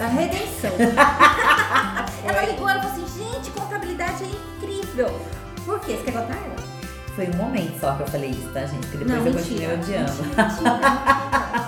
a 0.00 0.06
redenção. 0.06 0.70
ela 2.24 2.44
ligou, 2.44 2.68
ela 2.68 2.82
falou 2.82 3.04
assim, 3.04 3.18
gente, 3.18 3.50
contabilidade 3.50 4.22
é 4.22 4.28
incrível. 4.28 5.20
Por 5.64 5.80
quê? 5.80 5.96
Você 5.96 6.04
quer 6.04 6.12
contar 6.12 6.36
ela? 6.36 6.77
Foi 7.18 7.28
um 7.30 7.36
momento 7.36 7.80
só 7.80 7.96
que 7.96 8.02
eu 8.02 8.06
falei 8.06 8.30
isso, 8.30 8.48
tá, 8.52 8.60
gente? 8.60 8.86
Porque 8.86 8.98
depois 8.98 9.18
não, 9.18 9.26
eu 9.26 9.34
mentira, 9.34 9.42
continuei 9.42 9.74
odiando. 9.74 10.12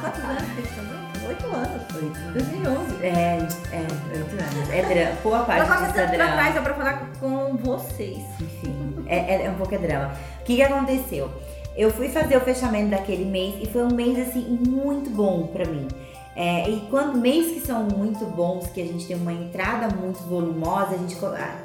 Quantos 0.01 0.23
anos 0.23 0.47
que 0.55 1.27
Oito 1.27 1.47
anos. 1.53 1.83
Oito 1.97 2.21
2011. 2.35 3.05
É, 3.05 3.09
é, 3.11 3.87
oito 4.15 4.31
anos. 4.31 4.71
É 4.71 4.83
drama. 4.83 5.17
Boa 5.25 5.41
parte 5.41 5.67
disso 5.67 5.99
é 5.99 6.07
drama. 6.07 6.17
pra 6.17 6.33
trás 6.35 6.57
é 6.57 6.61
pra 6.61 6.75
falar 6.75 7.11
com 7.19 7.57
vocês. 7.57 8.19
Enfim, 8.41 9.05
é, 9.09 9.17
é, 9.17 9.47
é 9.47 9.51
um 9.51 9.55
pouco 9.55 9.75
é 9.75 9.79
drama. 9.79 10.15
O 10.41 10.45
que 10.45 10.55
que 10.55 10.63
aconteceu? 10.63 11.29
Eu 11.77 11.91
fui 11.91 12.09
fazer 12.09 12.37
o 12.37 12.41
fechamento 12.43 12.91
daquele 12.91 13.25
mês 13.25 13.57
e 13.61 13.67
foi 13.67 13.83
um 13.83 13.93
mês, 13.93 14.21
assim, 14.29 14.43
muito 14.69 15.11
bom 15.11 15.49
pra 15.49 15.65
mim. 15.65 15.89
É, 16.37 16.71
e 16.71 16.87
quando 16.89 17.19
mês 17.19 17.53
que 17.53 17.61
são 17.61 17.83
muito 17.85 18.25
bons, 18.25 18.69
que 18.69 18.81
a 18.81 18.85
gente 18.85 19.07
tem 19.07 19.17
uma 19.17 19.33
entrada 19.33 19.95
muito 19.95 20.21
volumosa, 20.29 20.95
a 20.95 20.99
gente 20.99 21.17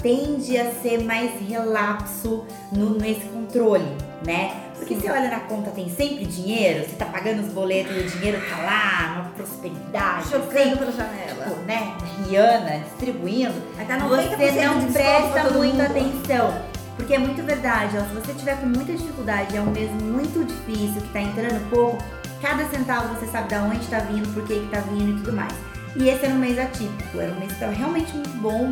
tende 0.02 0.58
a 0.58 0.72
ser 0.72 1.04
mais 1.04 1.32
relapso 1.48 2.44
no, 2.72 2.98
nesse 2.98 3.26
controle, 3.28 3.86
né? 4.26 4.66
Porque 4.76 4.96
você 4.96 5.10
olha 5.10 5.30
na 5.30 5.40
conta, 5.42 5.72
tem 5.72 5.90
sempre 5.90 6.26
dinheiro, 6.26 6.84
você 6.84 6.96
tá 6.96 7.06
pagando 7.06 7.44
os 7.44 7.54
boletos 7.54 7.96
e 7.96 8.00
o 8.00 8.10
dinheiro 8.10 8.42
tá 8.50 8.58
lá, 8.58 9.14
uma 9.22 9.30
prosperidade. 9.32 10.30
Jogando 10.30 10.80
pela 10.80 10.92
janela. 10.92 11.46
Tipo, 11.46 11.62
né? 11.62 11.96
Rihanna 12.28 12.80
distribuindo. 12.80 13.54
Tá 13.88 13.98
você 13.98 14.66
não 14.66 14.92
presta 14.92 15.50
muita 15.52 15.84
atenção. 15.84 16.76
Porque 16.96 17.14
é 17.14 17.20
muito 17.20 17.44
verdade, 17.44 17.98
ó, 17.98 18.06
se 18.06 18.14
você 18.14 18.34
tiver 18.34 18.56
com 18.60 18.68
muita 18.68 18.94
dificuldade, 18.94 19.56
é 19.56 19.62
um 19.62 19.70
mês 19.70 19.92
muito 20.02 20.46
difícil, 20.46 21.02
que 21.02 21.10
tá 21.10 21.22
entrando 21.22 21.70
pouco, 21.70 22.02
cada 22.46 22.64
centavo 22.70 23.16
você 23.16 23.26
sabe 23.26 23.50
de 23.50 23.56
onde 23.56 23.78
está 23.78 23.98
vindo, 24.02 24.32
por 24.32 24.44
que 24.44 24.54
está 24.54 24.80
vindo 24.82 25.18
e 25.18 25.24
tudo 25.24 25.34
mais. 25.34 25.52
E 25.96 26.10
esse 26.10 26.26
era 26.26 26.36
um 26.36 26.38
mês 26.38 26.60
atípico, 26.60 27.20
era 27.20 27.32
um 27.32 27.40
mês 27.40 27.48
que 27.48 27.54
estava 27.54 27.72
realmente 27.72 28.14
muito 28.14 28.38
bom, 28.40 28.72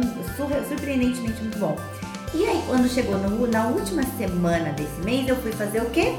surpreendentemente 0.68 1.42
muito 1.42 1.58
bom. 1.58 1.76
E 2.36 2.46
aí, 2.46 2.64
quando 2.68 2.88
chegou 2.88 3.18
no, 3.18 3.48
na 3.48 3.68
última 3.68 4.04
semana 4.16 4.72
desse 4.74 5.02
mês, 5.04 5.28
eu 5.28 5.36
fui 5.38 5.52
fazer 5.54 5.82
o 5.82 5.90
quê? 5.90 6.14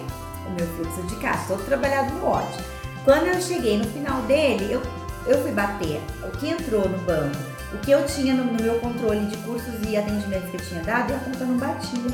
O 0.49 0.51
meu 0.51 0.67
fluxo 0.75 1.03
de 1.07 1.15
caixa, 1.21 1.45
todo 1.47 1.65
trabalhado 1.65 2.13
no 2.15 2.27
ódio. 2.27 2.61
Quando 3.05 3.27
eu 3.27 3.41
cheguei 3.41 3.79
no 3.79 3.85
final 3.85 4.23
dele, 4.23 4.73
eu, 4.73 4.83
eu 5.25 5.41
fui 5.41 5.53
bater 5.53 6.01
o 6.25 6.37
que 6.37 6.49
entrou 6.49 6.89
no 6.89 6.99
banco, 6.99 7.37
o 7.73 7.79
que 7.79 7.93
eu 7.93 8.05
tinha 8.07 8.35
no, 8.35 8.47
no 8.47 8.61
meu 8.61 8.81
controle 8.81 9.27
de 9.27 9.37
cursos 9.39 9.75
e 9.87 9.97
atendimentos 9.97 10.51
que 10.51 10.57
eu 10.57 10.61
tinha 10.61 10.83
dado, 10.83 11.13
e 11.13 11.15
a 11.15 11.19
conta 11.21 11.45
não 11.45 11.57
batia. 11.57 12.11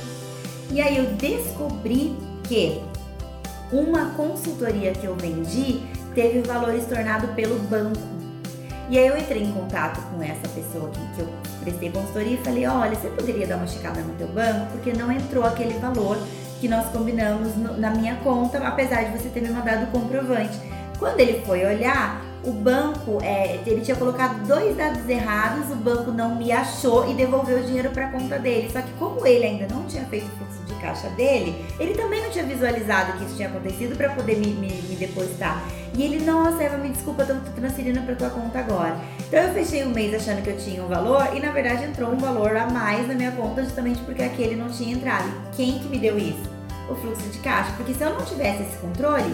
E 0.70 0.82
aí 0.82 0.99
eu 0.99 1.06
descobri 1.14 2.14
que 2.44 2.82
uma 3.72 4.10
consultoria 4.10 4.92
que 4.92 5.04
eu 5.04 5.14
vendi 5.16 5.82
teve 6.14 6.40
valores 6.40 6.86
tornado 6.86 7.28
pelo 7.34 7.58
banco. 7.60 8.00
E 8.88 8.98
aí 8.98 9.06
eu 9.06 9.16
entrei 9.16 9.42
em 9.44 9.52
contato 9.52 10.00
com 10.10 10.20
essa 10.22 10.48
pessoa 10.48 10.90
que, 10.90 11.14
que 11.14 11.20
eu 11.20 11.28
prestei 11.60 11.90
consultoria 11.90 12.34
e 12.34 12.36
falei, 12.38 12.66
olha, 12.66 12.96
você 12.96 13.08
poderia 13.08 13.46
dar 13.46 13.56
uma 13.56 13.66
checada 13.66 14.00
no 14.00 14.12
teu 14.14 14.26
banco? 14.26 14.72
Porque 14.72 14.92
não 14.92 15.12
entrou 15.12 15.44
aquele 15.44 15.78
valor 15.78 16.18
que 16.60 16.68
nós 16.68 16.86
combinamos 16.86 17.54
no, 17.54 17.76
na 17.78 17.90
minha 17.90 18.16
conta, 18.16 18.58
apesar 18.58 19.04
de 19.04 19.16
você 19.16 19.28
ter 19.28 19.40
me 19.40 19.50
mandado 19.50 19.84
o 19.84 19.86
comprovante. 19.88 20.58
Quando 20.98 21.20
ele 21.20 21.40
foi 21.46 21.64
olhar, 21.64 22.20
o 22.42 22.52
banco, 22.52 23.18
é, 23.22 23.60
ele 23.66 23.80
tinha 23.82 23.96
colocado 23.96 24.46
dois 24.46 24.76
dados 24.76 25.08
errados, 25.08 25.70
o 25.70 25.76
banco 25.76 26.10
não 26.10 26.34
me 26.34 26.50
achou 26.50 27.10
e 27.10 27.14
devolveu 27.14 27.58
o 27.58 27.62
dinheiro 27.62 27.90
para 27.90 28.06
a 28.06 28.10
conta 28.10 28.38
dele. 28.38 28.70
Só 28.72 28.80
que 28.80 28.90
como 28.94 29.26
ele 29.26 29.44
ainda 29.44 29.66
não 29.72 29.84
tinha 29.84 30.04
feito 30.04 30.26
o 30.26 30.38
fluxo 30.38 30.62
de 30.64 30.69
caixa 30.80 31.08
dele, 31.10 31.64
ele 31.78 31.94
também 31.94 32.22
não 32.22 32.30
tinha 32.30 32.44
visualizado 32.44 33.18
que 33.18 33.25
isso 33.25 33.37
tinha 33.37 33.49
acontecido 33.49 33.96
para 33.96 34.10
poder 34.10 34.37
me, 34.37 34.49
me, 34.49 34.82
me, 34.82 34.96
depositar. 34.96 35.62
E 35.96 36.02
ele, 36.02 36.25
nossa, 36.25 36.62
Eva, 36.62 36.78
me 36.78 36.88
desculpa, 36.88 37.25
tô 37.25 37.34
transferindo 37.54 38.00
para 38.02 38.14
tua 38.14 38.30
conta 38.30 38.58
agora. 38.58 38.96
Então 39.26 39.40
eu 39.40 39.52
fechei 39.52 39.84
o 39.84 39.90
mês 39.90 40.14
achando 40.14 40.42
que 40.42 40.50
eu 40.50 40.56
tinha 40.56 40.82
um 40.82 40.88
valor 40.88 41.37
e 41.37 41.40
na 41.40 41.50
verdade 41.52 41.84
entrou 41.84 42.10
um 42.10 42.18
valor 42.18 42.56
a 42.56 42.66
mais 42.66 43.06
na 43.06 43.14
minha 43.14 43.32
conta 43.32 43.62
justamente 43.62 44.00
porque 44.00 44.22
aquele 44.22 44.56
não 44.56 44.68
tinha 44.68 44.94
entrado. 44.94 45.30
Quem 45.54 45.78
que 45.78 45.88
me 45.88 45.99
deu 45.99 46.18
isso? 46.18 46.50
O 46.88 46.94
fluxo 46.94 47.28
de 47.28 47.38
caixa. 47.38 47.72
Porque 47.76 47.94
se 47.94 48.02
eu 48.02 48.10
não 48.10 48.25
tivesse 48.25 48.62
esse 48.62 48.76
controle, 48.78 49.32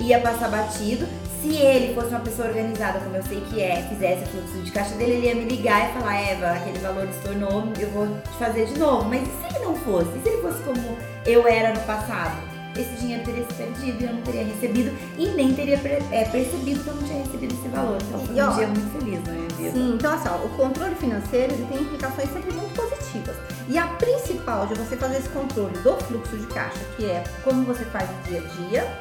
ia 0.00 0.20
passar 0.20 0.48
batido 0.48 1.06
se 1.40 1.56
ele 1.56 1.94
fosse 1.94 2.08
uma 2.08 2.20
pessoa 2.20 2.48
organizada, 2.48 3.00
como 3.00 3.16
eu 3.16 3.22
sei 3.22 3.40
que 3.40 3.60
é, 3.60 3.82
fizesse 3.88 4.24
o 4.24 4.26
fluxo 4.26 4.62
de 4.62 4.70
caixa 4.70 4.94
dele, 4.94 5.12
ele 5.12 5.26
ia 5.26 5.34
me 5.34 5.44
ligar 5.44 5.90
e 5.90 5.92
falar, 5.92 6.16
Eva, 6.16 6.50
aquele 6.52 6.78
valor 6.78 7.08
estornou, 7.08 7.72
eu 7.78 7.90
vou 7.90 8.06
te 8.06 8.38
fazer 8.38 8.66
de 8.66 8.78
novo. 8.78 9.08
Mas 9.08 9.22
e 9.22 9.24
se 9.26 9.56
ele 9.56 9.64
não 9.64 9.74
fosse? 9.76 10.08
E 10.16 10.22
se 10.22 10.28
ele 10.28 10.42
fosse 10.42 10.62
como 10.62 10.96
eu 11.24 11.46
era 11.46 11.72
no 11.72 11.80
passado? 11.80 12.56
Esse 12.76 12.94
dinheiro 12.96 13.24
teria 13.24 13.42
se 13.46 13.54
perdido 13.54 14.02
e 14.02 14.04
eu 14.04 14.12
não 14.12 14.20
teria 14.20 14.44
recebido 14.44 14.94
e 15.16 15.28
nem 15.28 15.54
teria 15.54 15.80
é, 16.10 16.24
percebido 16.24 16.84
que 16.84 16.88
eu 16.88 16.94
não 16.94 17.02
tinha 17.04 17.22
recebido 17.22 17.54
esse 17.54 17.68
valor. 17.68 17.98
Então 18.02 18.20
foi 18.20 18.34
um 18.34 18.54
dia 18.54 18.66
muito 18.66 18.98
feliz 18.98 19.24
na 19.24 19.32
minha 19.32 19.48
vida. 19.48 19.72
Sim, 19.72 19.94
então 19.94 20.12
assim, 20.12 20.28
ó, 20.28 20.44
o 20.44 20.48
controle 20.50 20.94
financeiro 20.96 21.54
ele 21.54 21.66
tem 21.70 21.80
implicações 21.80 22.30
sempre 22.30 22.52
muito 22.52 22.74
positivas. 22.74 23.34
E 23.68 23.78
a 23.78 23.86
principal 23.86 24.66
de 24.66 24.74
você 24.74 24.94
fazer 24.94 25.16
esse 25.16 25.28
controle 25.30 25.76
do 25.78 25.96
fluxo 26.04 26.36
de 26.36 26.46
caixa, 26.48 26.78
que 26.96 27.06
é 27.06 27.24
como 27.42 27.64
você 27.64 27.84
faz 27.86 28.10
no 28.10 28.22
dia 28.24 28.40
a 28.40 28.68
dia, 28.68 28.98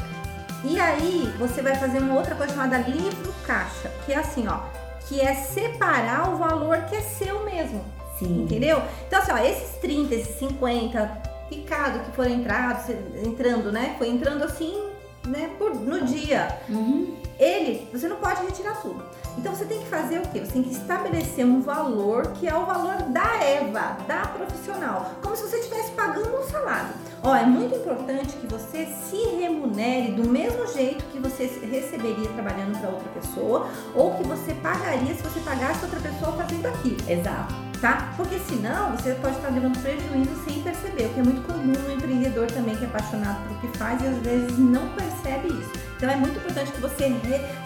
e 0.68 0.80
aí 0.80 1.34
você 1.38 1.62
vai 1.62 1.76
fazer 1.76 2.00
uma 2.00 2.16
outra 2.16 2.36
coisa 2.36 2.54
chamada 2.54 2.78
livro 2.78 3.34
caixa, 3.46 3.92
que 4.06 4.14
é 4.14 4.18
assim, 4.18 4.48
ó, 4.48 4.60
que 5.08 5.22
é 5.22 5.36
separar 5.36 6.34
o 6.34 6.38
valor 6.38 6.78
que 6.84 6.96
é 6.96 7.02
seu 7.02 7.44
mesmo. 7.46 7.84
Sim. 8.18 8.44
Entendeu? 8.44 8.82
Então, 9.08 9.20
assim, 9.20 9.32
ó, 9.32 9.38
esses 9.38 9.78
30, 9.78 10.16
esses 10.16 10.36
50 10.40 11.36
picado 11.50 12.00
que 12.00 12.12
foram 12.16 12.32
entrados, 12.32 12.90
entrando, 13.24 13.72
né? 13.72 13.96
Foi 13.98 14.10
entrando 14.10 14.44
assim, 14.44 14.90
né, 15.28 15.52
por, 15.58 15.76
no 15.76 16.06
dia. 16.06 16.60
Uhum. 16.70 17.16
Ele, 17.38 17.88
você 17.92 18.08
não 18.08 18.18
pode 18.18 18.46
retirar 18.46 18.82
tudo. 18.82 19.04
Então 19.38 19.54
você 19.54 19.66
tem 19.66 19.80
que 19.82 19.88
fazer 19.88 20.20
o 20.20 20.28
quê? 20.30 20.40
Você 20.40 20.54
tem 20.54 20.64
que 20.64 20.72
estabelecer 20.72 21.46
um 21.46 21.62
valor 21.62 22.32
que 22.34 22.48
é 22.48 22.56
o 22.56 22.66
valor 22.66 22.96
da 23.10 23.44
Eva, 23.44 23.98
da 24.08 24.22
profissional, 24.28 25.12
como 25.22 25.36
se 25.36 25.44
você 25.44 25.58
estivesse 25.58 25.92
pagando 25.92 26.38
um 26.38 26.44
salário. 26.44 26.90
Ó, 27.22 27.36
é 27.36 27.46
muito 27.46 27.76
importante 27.76 28.38
que 28.38 28.48
você 28.48 28.86
se 28.86 29.18
remunere 29.38 30.14
do 30.14 30.30
mesmo 30.30 30.66
jeito 30.68 31.04
que 31.06 31.20
você 31.20 31.46
receberia 31.70 32.30
trabalhando 32.30 32.80
para 32.80 32.90
outra 32.90 33.10
pessoa 33.10 33.68
ou 33.94 34.14
que 34.14 34.24
você 34.24 34.54
pagaria 34.54 35.14
se 35.14 35.24
você 35.24 35.40
pagasse 35.42 35.84
outra 35.84 36.00
pessoa 36.00 36.32
fazendo 36.34 36.68
aquilo. 36.68 36.98
Exato. 37.10 37.54
Tá? 37.86 38.12
Porque 38.18 38.40
senão 38.40 38.98
você 38.98 39.14
pode 39.14 39.36
estar 39.36 39.50
levando 39.50 39.80
prejuízo 39.80 40.44
sem 40.44 40.60
perceber, 40.64 41.06
o 41.06 41.10
que 41.14 41.20
é 41.20 41.24
muito 41.24 41.46
comum 41.46 41.72
no 41.72 41.92
empreendedor 41.92 42.48
também 42.48 42.76
que 42.76 42.84
é 42.84 42.88
apaixonado 42.88 43.48
pelo 43.48 43.60
que 43.60 43.78
faz 43.78 44.02
e 44.02 44.08
às 44.08 44.18
vezes 44.24 44.58
não 44.58 44.90
percebe 44.96 45.50
isso. 45.50 45.72
Então 45.96 46.10
é 46.10 46.16
muito 46.16 46.36
importante 46.36 46.72
que 46.72 46.82
você 46.82 47.14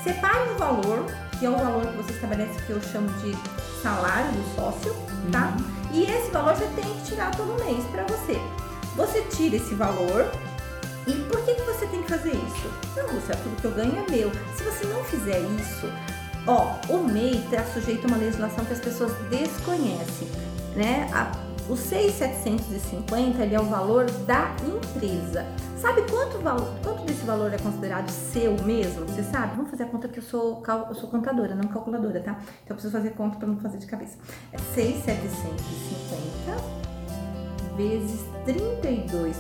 separe 0.03 0.51
um 0.51 0.57
valor 0.57 1.05
que 1.39 1.45
é 1.45 1.49
o 1.49 1.55
valor 1.55 1.87
que 1.87 1.95
você 1.95 2.11
estabelece, 2.11 2.61
que 2.63 2.69
eu 2.69 2.81
chamo 2.81 3.07
de 3.19 3.33
salário 3.81 4.29
do 4.33 4.55
sócio, 4.55 4.93
tá? 5.31 5.55
Uhum. 5.57 5.93
E 5.93 6.03
esse 6.03 6.29
valor 6.31 6.53
você 6.53 6.67
tem 6.75 6.93
que 6.95 7.01
tirar 7.05 7.31
todo 7.31 7.63
mês 7.63 7.85
para 7.85 8.03
você. 8.03 8.41
Você 8.97 9.21
tira 9.21 9.55
esse 9.55 9.73
valor 9.73 10.29
e 11.07 11.13
por 11.13 11.45
que, 11.45 11.55
que 11.55 11.61
você 11.61 11.87
tem 11.87 12.03
que 12.03 12.09
fazer 12.09 12.31
isso? 12.31 12.69
Não, 12.97 13.05
Lúcia, 13.13 13.37
tudo 13.37 13.61
que 13.61 13.65
eu 13.65 13.71
ganho 13.71 13.95
é 13.95 14.11
meu. 14.11 14.29
Se 14.57 14.63
você 14.65 14.85
não 14.87 15.01
fizer 15.05 15.39
isso, 15.39 15.89
ó, 16.49 16.75
o 16.89 17.03
MEI 17.03 17.35
está 17.35 17.63
sujeito 17.65 18.05
a 18.05 18.07
uma 18.07 18.17
legislação 18.17 18.65
que 18.65 18.73
as 18.73 18.79
pessoas 18.79 19.13
desconhecem, 19.29 20.27
né? 20.75 21.07
A, 21.13 21.31
o 21.71 21.77
6,750 21.77 23.43
ele 23.43 23.53
é 23.53 23.59
o 23.59 23.65
valor 23.65 24.09
da 24.25 24.55
empresa. 24.65 25.45
Sabe 25.77 26.01
quanto, 26.09 26.39
quanto 26.83 27.05
desse 27.05 27.23
valor 27.23 27.53
é 27.53 27.59
considerado 27.59 28.09
seu 28.09 28.57
mesmo? 28.63 29.05
Você 29.05 29.21
sabe? 29.23 29.55
Vamos 29.55 29.69
fazer 29.69 29.83
a 29.83 29.85
conta 29.85 30.07
que 30.07 30.17
eu 30.17 30.23
sou, 30.23 30.63
eu 30.89 30.95
sou 30.95 31.07
contadora, 31.09 31.53
não 31.53 31.69
calculadora, 31.69 32.19
tá? 32.21 32.31
Então 32.31 32.69
eu 32.69 32.75
preciso 32.75 32.91
fazer 32.91 33.11
conta 33.11 33.37
para 33.37 33.47
não 33.47 33.57
fazer 33.57 33.77
de 33.77 33.85
cabeça. 33.85 34.17
É 34.51 34.57
6,750 34.57 36.79
vezes 37.77 38.25
32%. 38.47 39.35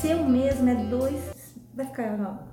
Seu 0.00 0.22
mesmo 0.24 0.70
é 0.70 0.76
2. 0.76 1.20
Vai 1.74 1.86
ficar. 1.86 2.16
Não, 2.16 2.51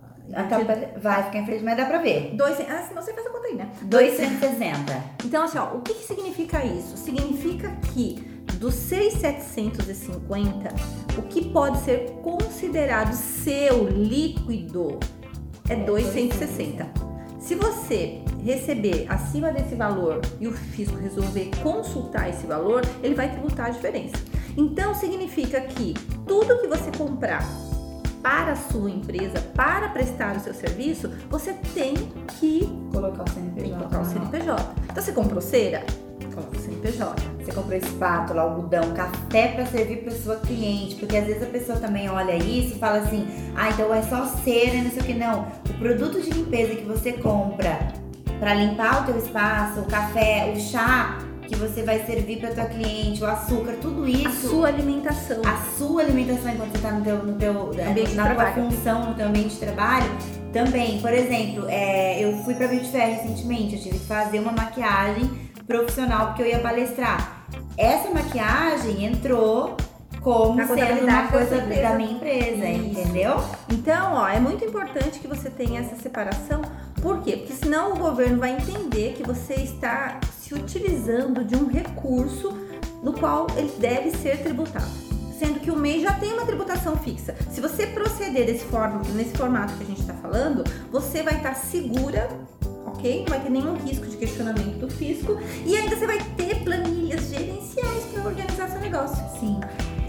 Vai 1.01 1.23
ficar 1.23 1.39
em 1.39 1.45
frente, 1.45 1.63
mas 1.63 1.77
dá 1.77 1.85
pra 1.85 1.97
ver. 1.99 2.35
Dois, 2.35 2.59
ah, 2.59 2.85
senão 2.87 3.01
você 3.01 3.13
faz 3.13 3.25
a 3.27 3.29
conta 3.29 3.47
aí, 3.47 3.55
né? 3.55 3.69
260. 3.81 5.03
Então, 5.25 5.43
assim, 5.43 5.57
ó, 5.57 5.75
o 5.75 5.81
que, 5.81 5.93
que 5.93 6.05
significa 6.05 6.63
isso? 6.63 6.95
Significa 6.97 7.69
que 7.93 8.39
dos 8.59 8.75
6,750, 8.75 10.69
o 11.17 11.21
que 11.23 11.49
pode 11.49 11.79
ser 11.79 12.11
considerado 12.21 13.13
seu 13.13 13.87
líquido 13.87 14.99
é 15.69 15.75
260. 15.75 16.85
Se 17.39 17.55
você 17.55 18.21
receber 18.43 19.05
acima 19.07 19.51
desse 19.51 19.75
valor 19.75 20.19
e 20.39 20.47
o 20.47 20.51
fisco 20.51 20.97
resolver 20.97 21.49
consultar 21.63 22.29
esse 22.29 22.45
valor, 22.45 22.81
ele 23.01 23.15
vai 23.15 23.31
tributar 23.31 23.67
a 23.67 23.69
diferença. 23.69 24.17
Então 24.57 24.93
significa 24.93 25.61
que 25.61 25.93
tudo 26.27 26.59
que 26.59 26.67
você 26.67 26.91
comprar 26.97 27.43
para 28.21 28.53
a 28.53 28.55
sua 28.55 28.89
empresa, 28.89 29.39
para 29.55 29.89
prestar 29.89 30.35
o 30.35 30.39
seu 30.39 30.53
serviço, 30.53 31.09
você 31.29 31.53
tem 31.73 31.95
que 32.39 32.67
colocar 32.91 33.23
o 33.23 33.29
CNPJ. 33.29 33.75
Colocar 33.75 34.01
o 34.01 34.05
CNPJ. 34.05 34.73
Então 34.83 35.03
você 35.03 35.11
comprou 35.11 35.41
cera? 35.41 35.83
Coloca 36.33 36.57
o 36.57 36.59
CNPJ. 36.59 37.21
Você 37.43 37.51
comprou 37.51 37.77
espátula, 37.77 38.41
algodão, 38.41 38.93
café 38.93 39.49
para 39.49 39.65
servir 39.65 40.03
para 40.03 40.11
sua 40.11 40.35
cliente, 40.37 40.95
porque 40.95 41.17
às 41.17 41.25
vezes 41.25 41.43
a 41.43 41.47
pessoa 41.47 41.79
também 41.79 42.09
olha 42.09 42.35
isso 42.35 42.75
e 42.75 42.79
fala 42.79 42.99
assim: 42.99 43.27
"Ah, 43.55 43.69
então 43.69 43.93
é 43.93 44.01
só 44.03 44.25
cera, 44.25 44.81
não 44.83 44.91
sei 44.91 45.01
o 45.01 45.05
que 45.05 45.13
não". 45.13 45.47
O 45.69 45.73
produto 45.79 46.21
de 46.21 46.29
limpeza 46.29 46.75
que 46.75 46.85
você 46.85 47.13
compra 47.13 47.79
para 48.39 48.53
limpar 48.53 49.03
o 49.03 49.05
teu 49.05 49.17
espaço, 49.17 49.81
o 49.81 49.85
café, 49.85 50.53
o 50.55 50.59
chá 50.59 51.17
que 51.49 51.55
você 51.55 51.81
vai 51.81 52.05
servir 52.05 52.39
para 52.39 52.51
tua 52.51 52.65
cliente, 52.65 53.23
o 53.23 53.25
açúcar, 53.25 53.73
tudo 53.81 54.07
isso. 54.07 54.47
A 54.47 54.49
sua 54.49 54.67
alimentação. 54.67 55.41
A 55.43 55.57
sua 55.77 56.01
alimentação 56.03 56.51
enquanto 56.51 56.71
você 56.71 56.77
está 56.77 56.91
no 56.91 57.03
teu, 57.03 57.17
no 57.23 57.33
teu 57.33 57.71
ambiente 57.89 58.13
na 58.13 58.35
tua 58.35 58.51
função, 58.51 59.09
no 59.09 59.15
teu 59.15 59.27
ambiente 59.27 59.55
de 59.55 59.59
trabalho. 59.59 60.09
Também, 60.53 60.99
por 61.01 61.13
exemplo, 61.13 61.65
é, 61.67 62.23
eu 62.23 62.37
fui 62.43 62.53
para 62.53 62.67
Beauty 62.67 62.89
Fair 62.89 63.21
recentemente, 63.21 63.75
eu 63.75 63.81
tive 63.81 63.99
que 63.99 64.05
fazer 64.05 64.39
uma 64.39 64.51
maquiagem 64.51 65.29
profissional 65.67 66.27
porque 66.27 66.43
eu 66.43 66.47
ia 66.47 66.59
palestrar. 66.59 67.45
Essa 67.77 68.09
maquiagem 68.09 69.05
entrou 69.05 69.75
como 70.21 70.55
Na 70.55 70.67
sendo 70.67 71.03
uma 71.03 71.27
coisa 71.27 71.61
da 71.61 71.93
minha 71.95 72.11
empresa, 72.11 72.67
Isso. 72.67 72.99
entendeu? 72.99 73.41
Então, 73.71 74.15
ó, 74.15 74.27
é 74.27 74.39
muito 74.39 74.65
importante 74.65 75.19
que 75.19 75.27
você 75.27 75.49
tenha 75.49 75.81
essa 75.81 75.95
separação. 75.95 76.61
Por 77.01 77.21
quê? 77.21 77.37
Porque 77.37 77.53
senão 77.53 77.93
o 77.93 77.97
governo 77.97 78.39
vai 78.39 78.51
entender 78.51 79.13
que 79.13 79.23
você 79.23 79.53
está 79.53 80.19
se 80.49 80.55
utilizando 80.55 81.43
de 81.43 81.55
um 81.55 81.67
recurso 81.67 82.57
no 83.03 83.13
qual 83.13 83.45
ele 83.55 83.71
deve 83.77 84.09
ser 84.17 84.41
tributado. 84.41 84.89
Sendo 85.37 85.59
que 85.59 85.69
o 85.69 85.75
MEI 85.75 86.01
já 86.01 86.13
tem 86.13 86.33
uma 86.33 86.43
tributação 86.43 86.97
fixa. 86.97 87.35
Se 87.51 87.61
você 87.61 87.85
proceder 87.85 88.47
desse 88.47 88.65
forma, 88.65 88.99
nesse 89.13 89.37
formato 89.37 89.75
que 89.75 89.83
a 89.83 89.85
gente 89.85 90.01
está 90.01 90.13
falando, 90.15 90.63
você 90.91 91.21
vai 91.21 91.37
estar 91.37 91.53
segura, 91.53 92.27
ok? 92.87 93.19
Não 93.19 93.27
vai 93.27 93.39
ter 93.41 93.51
nenhum 93.51 93.75
risco 93.75 94.07
de 94.07 94.17
questionamento 94.17 94.79
do 94.79 94.89
fisco 94.89 95.37
e 95.65 95.77
ainda 95.77 95.95
você 95.95 96.07
vai 96.07 96.17
ter 96.35 96.63
planilhas 96.63 97.29
gerenciais 97.29 98.05
para 98.11 98.23
organizar 98.23 98.69
seu 98.69 98.81
negócio. 98.81 99.23
Sim. 99.39 99.59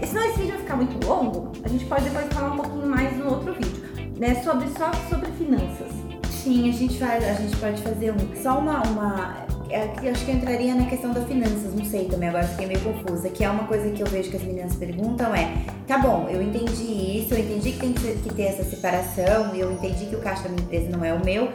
E 0.01 0.07
senão 0.07 0.23
esse 0.25 0.39
vídeo 0.39 0.53
vai 0.53 0.61
ficar 0.61 0.75
muito 0.75 1.07
longo, 1.07 1.51
a 1.63 1.67
gente 1.69 1.85
pode 1.85 2.03
depois 2.05 2.25
falar 2.33 2.53
um 2.53 2.57
pouquinho 2.57 2.87
mais 2.87 3.15
no 3.15 3.29
outro 3.29 3.53
vídeo, 3.53 4.17
né? 4.17 4.41
Sobre 4.43 4.67
só 4.69 4.91
sobre 5.07 5.31
finanças. 5.33 5.91
Sim, 6.31 6.67
a 6.67 6.73
gente 6.73 6.97
faz, 6.97 7.23
a 7.23 7.33
gente 7.33 7.55
pode 7.57 7.79
fazer 7.83 8.11
um. 8.11 8.35
Só 8.41 8.57
uma. 8.57 8.81
uma 8.87 9.50
é, 9.71 9.93
eu 10.03 10.11
acho 10.11 10.25
que 10.25 10.31
entraria 10.31 10.75
na 10.75 10.85
questão 10.85 11.11
das 11.13 11.25
finanças, 11.27 11.73
não 11.73 11.85
sei 11.85 12.05
também, 12.05 12.29
agora 12.29 12.45
fiquei 12.45 12.67
meio 12.67 12.79
confusa. 12.81 13.29
Que 13.29 13.43
é 13.43 13.49
uma 13.49 13.63
coisa 13.65 13.89
que 13.89 14.01
eu 14.01 14.07
vejo 14.07 14.29
que 14.29 14.37
as 14.37 14.43
meninas 14.43 14.75
perguntam 14.75 15.33
é, 15.33 15.51
tá 15.87 15.97
bom, 15.97 16.27
eu 16.29 16.41
entendi 16.41 17.19
isso, 17.19 17.33
eu 17.33 17.39
entendi 17.39 17.71
que 17.71 17.79
tem 17.79 17.93
que 17.93 18.33
ter 18.33 18.43
essa 18.43 18.63
separação, 18.63 19.55
eu 19.55 19.71
entendi 19.71 20.05
que 20.05 20.15
o 20.15 20.19
caixa 20.19 20.43
da 20.43 20.49
minha 20.49 20.63
empresa 20.63 20.89
não 20.89 21.03
é 21.03 21.13
o 21.13 21.23
meu. 21.23 21.49